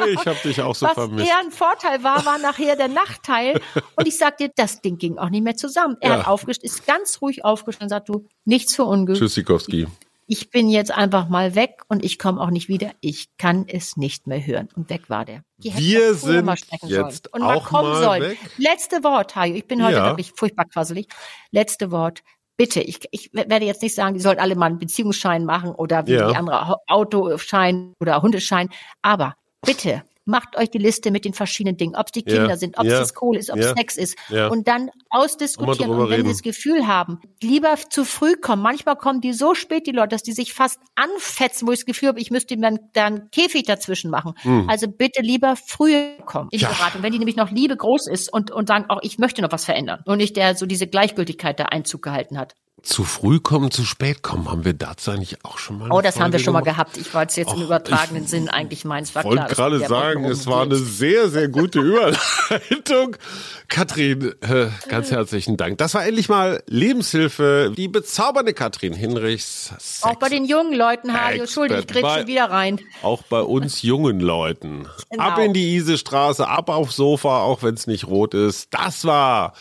ich 0.08 0.26
habe 0.26 0.38
dich 0.44 0.62
auch 0.62 0.76
so 0.76 0.86
was 0.86 0.94
vermisst. 0.94 1.22
Was 1.22 1.28
eher 1.28 1.40
ein 1.40 1.52
Vorteil 1.52 2.04
war, 2.04 2.26
war 2.26 2.38
nachher 2.38 2.76
der 2.76 2.88
Nachteil. 2.88 3.62
Und 3.96 4.08
ich 4.08 4.18
sag 4.18 4.38
dir, 4.38 4.52
das 4.56 4.82
Ding 4.82 4.98
ging 4.98 5.18
auch 5.18 5.30
nicht 5.30 5.44
mehr 5.44 5.56
zusammen. 5.56 5.98
Er 6.00 6.20
hat 6.20 6.28
aufgestanden, 6.28 6.70
ist 6.70 6.86
ganz 6.86 7.22
ruhig 7.22 7.46
aufgestanden 7.46 7.86
und 7.86 7.90
sagt, 7.90 8.10
du, 8.10 8.28
nichts 8.46 8.76
für 8.76 8.84
ungut. 8.84 9.18
Tschüssikowski 9.18 9.88
ich 10.34 10.50
bin 10.50 10.68
jetzt 10.68 10.90
einfach 10.90 11.30
mal 11.30 11.54
weg 11.54 11.84
und 11.90 12.04
ich 12.04 12.18
komme 12.18 12.42
auch 12.42 12.50
nicht 12.50 12.68
wieder. 12.68 12.90
Ich 13.02 13.38
kann 13.38 13.66
es 13.68 13.98
nicht 13.98 14.26
mehr 14.26 14.44
hören. 14.44 14.68
Und 14.76 14.90
weg 14.90 15.08
war 15.08 15.26
der. 15.26 15.44
Wir 15.60 16.16
sind 16.16 16.48
jetzt 16.88 17.28
sollen. 17.30 17.34
und 17.34 17.42
mal 17.42 17.62
kommen 17.62 17.92
mal 17.92 18.04
sollen. 18.04 18.32
Weg. 18.32 18.40
Letzte 18.58 19.04
Wort, 19.04 19.36
Hajo. 19.36 19.54
Ich 19.54 19.68
bin 19.68 19.86
heute 19.86 19.98
ja. 19.98 20.06
wirklich 20.08 20.34
furchtbar 20.36 20.66
quasselig. 20.66 21.08
Letzte 21.52 21.92
Wort. 21.92 22.24
Bitte, 22.58 22.82
ich, 22.82 23.02
ich 23.12 23.32
werde 23.32 23.66
jetzt 23.66 23.84
nicht 23.84 23.94
sagen, 23.94 24.16
die 24.16 24.22
sollten 24.22 24.42
alle 24.42 24.56
mal 24.56 24.66
einen 24.66 24.80
Beziehungsschein 24.80 25.46
machen 25.46 25.70
oder 25.70 26.08
wie 26.08 26.14
ja. 26.14 26.28
die 26.28 26.36
andere 26.36 26.78
Autoschein 26.88 27.94
oder 28.00 28.20
Hundeschein. 28.24 28.70
Aber 29.04 29.36
bitte, 29.64 30.02
macht 30.26 30.58
euch 30.58 30.70
die 30.70 30.78
Liste 30.78 31.12
mit 31.12 31.26
den 31.26 31.34
verschiedenen 31.34 31.78
Dingen, 31.78 31.96
ob 31.96 32.08
es 32.08 32.12
die 32.14 32.24
Kinder 32.24 32.50
ja, 32.50 32.58
sind, 32.58 32.78
ob 32.78 32.86
es 32.86 32.92
ja, 32.92 33.00
das 33.00 33.14
Kohl 33.14 33.38
ist, 33.38 33.50
ob 33.50 33.58
es 33.58 33.66
ja, 33.66 33.76
Sex 33.76 33.98
ist 33.98 34.18
und 34.50 34.68
dann 34.68 34.90
ausdiskutieren 35.10 35.92
und 35.92 36.10
wenn 36.10 36.22
reden. 36.22 36.28
sie 36.28 36.34
das 36.34 36.42
Gefühl 36.42 36.88
haben, 36.88 37.20
lieber 37.42 37.76
zu 37.90 38.06
früh 38.06 38.36
kommen. 38.36 38.62
Manchmal 38.62 38.96
kommen 38.96 39.22
die 39.22 39.34
so 39.34 39.54
spät, 39.56 39.88
die 39.88 39.92
Leute, 39.92 40.10
dass 40.10 40.24
die 40.24 40.32
sich 40.32 40.54
fast 40.54 40.80
anfetzen, 40.96 41.68
wo 41.68 41.72
ich 41.72 41.80
das 41.80 41.86
Gefühl 41.86 42.10
habe, 42.10 42.20
ich 42.20 42.32
müsste 42.32 42.58
dann, 42.58 42.80
dann 42.94 43.30
Käfig 43.32 43.64
dazwischen 43.64 44.10
machen. 44.10 44.34
Hm. 44.42 44.70
Also 44.70 44.88
bitte 44.88 45.22
lieber 45.22 45.56
früher 45.56 46.18
kommen 46.26 46.50
in 46.52 46.60
die 46.60 46.66
Beratung, 46.66 47.04
wenn 47.04 47.12
die 47.12 47.20
nämlich 47.20 47.36
noch 47.36 47.52
Liebe 47.52 47.76
groß 47.76 48.08
ist 48.08 48.32
und, 48.32 48.52
und 48.52 48.68
sagen, 48.68 48.86
auch 48.90 49.00
ich 49.02 49.18
möchte 49.18 49.42
noch 49.42 49.52
was 49.52 49.66
verändern 49.66 50.02
und 50.06 50.18
nicht 50.18 50.38
der 50.38 50.56
so 50.56 50.66
diese 50.66 50.88
Gleichgültigkeit 50.88 51.60
da 51.60 51.66
Einzug 51.66 52.02
gehalten 52.02 52.38
hat. 52.38 52.56
Zu 52.82 53.06
früh 53.06 53.40
kommen, 53.40 53.72
zu 53.72 53.86
spät 53.86 54.24
kommen, 54.24 54.52
haben 54.52 54.66
wir 54.66 54.74
dazu 54.74 55.12
eigentlich 55.12 55.46
auch 55.46 55.58
schon 55.58 55.78
mal. 55.78 55.90
Oh, 55.90 56.02
das 56.02 56.16
Folge 56.16 56.24
haben 56.26 56.32
wir 56.34 56.40
schon 56.40 56.46
gemacht? 56.48 56.66
mal 56.66 56.72
gehabt. 56.72 56.98
Ich 56.98 57.14
wollte 57.14 57.30
es 57.30 57.36
jetzt 57.38 57.52
Och, 57.52 57.58
im 57.58 57.64
übertragenen 57.64 58.28
Sinn 58.28 58.50
eigentlich 58.50 58.82
klar. 58.82 59.00
Ich 59.02 59.16
wollte 59.16 59.46
gerade 59.56 59.80
sagen, 59.88 60.26
es 60.26 60.48
war 60.48 60.64
eine 60.64 60.76
sehr, 60.76 61.30
sehr 61.30 61.48
gute 61.48 61.80
Überleitung. 61.80 63.16
Katrin, 63.70 64.34
äh, 64.42 64.68
ganz 64.90 65.12
herzlichen 65.12 65.56
Dank. 65.56 65.78
Das 65.78 65.94
war 65.94 66.06
endlich 66.06 66.28
mal 66.28 66.62
Lebenshilfe. 66.68 67.72
Die 67.78 67.88
bezaubernde 67.88 68.54
Katrin 68.54 68.94
Hinrichs. 68.94 69.68
Sex 69.68 70.04
auch 70.04 70.16
bei 70.16 70.28
den 70.28 70.44
jungen 70.44 70.74
Leuten, 70.74 71.14
Hajo. 71.14 71.42
Entschuldigung, 71.42 71.86
ich 71.88 72.00
schon 72.00 72.28
wieder 72.28 72.52
rein. 72.52 72.82
Auch 73.02 73.22
bei 73.24 73.42
uns 73.42 73.82
jungen 73.82 74.20
Leuten. 74.20 74.90
Genau. 75.10 75.24
Ab 75.24 75.38
in 75.38 75.54
die 75.54 75.76
Isestraße, 75.76 76.48
ab 76.50 76.70
aufs 76.70 76.98
Sofa, 76.98 77.44
auch 77.44 77.64
wenn 77.64 77.76
es 77.76 77.88
nicht 77.88 78.08
rot 78.08 78.34
ist. 78.34 78.74
Das 78.74 79.06
war 79.06 79.54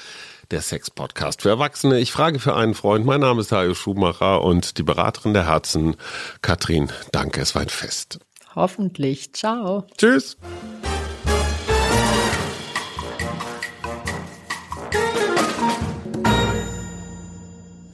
der 0.52 0.60
Sex-Podcast 0.60 1.42
für 1.42 1.48
Erwachsene. 1.48 1.98
Ich 1.98 2.12
frage 2.12 2.38
für 2.38 2.54
einen 2.54 2.74
Freund. 2.74 3.04
Mein 3.04 3.20
Name 3.20 3.40
ist 3.40 3.52
Hajo 3.52 3.74
Schumacher 3.74 4.42
und 4.42 4.78
die 4.78 4.82
Beraterin 4.82 5.34
der 5.34 5.46
Herzen, 5.46 5.96
Katrin. 6.42 6.92
Danke, 7.10 7.40
es 7.40 7.54
war 7.54 7.62
ein 7.62 7.68
Fest. 7.68 8.20
Hoffentlich. 8.54 9.32
Ciao. 9.32 9.86
Tschüss. 9.96 10.36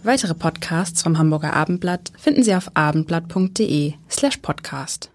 Weitere 0.03 0.35
Podcasts 0.35 1.03
vom 1.03 1.19
Hamburger 1.19 1.55
Abendblatt 1.55 2.13
finden 2.19 2.43
Sie 2.43 2.55
auf 2.55 2.71
abendblatt.de 2.75 3.95
slash 4.11 4.39
podcast. 4.39 5.11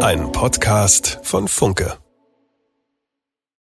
Ein 0.00 0.32
Podcast 0.32 1.20
von 1.22 1.46
Funke. 1.46 2.01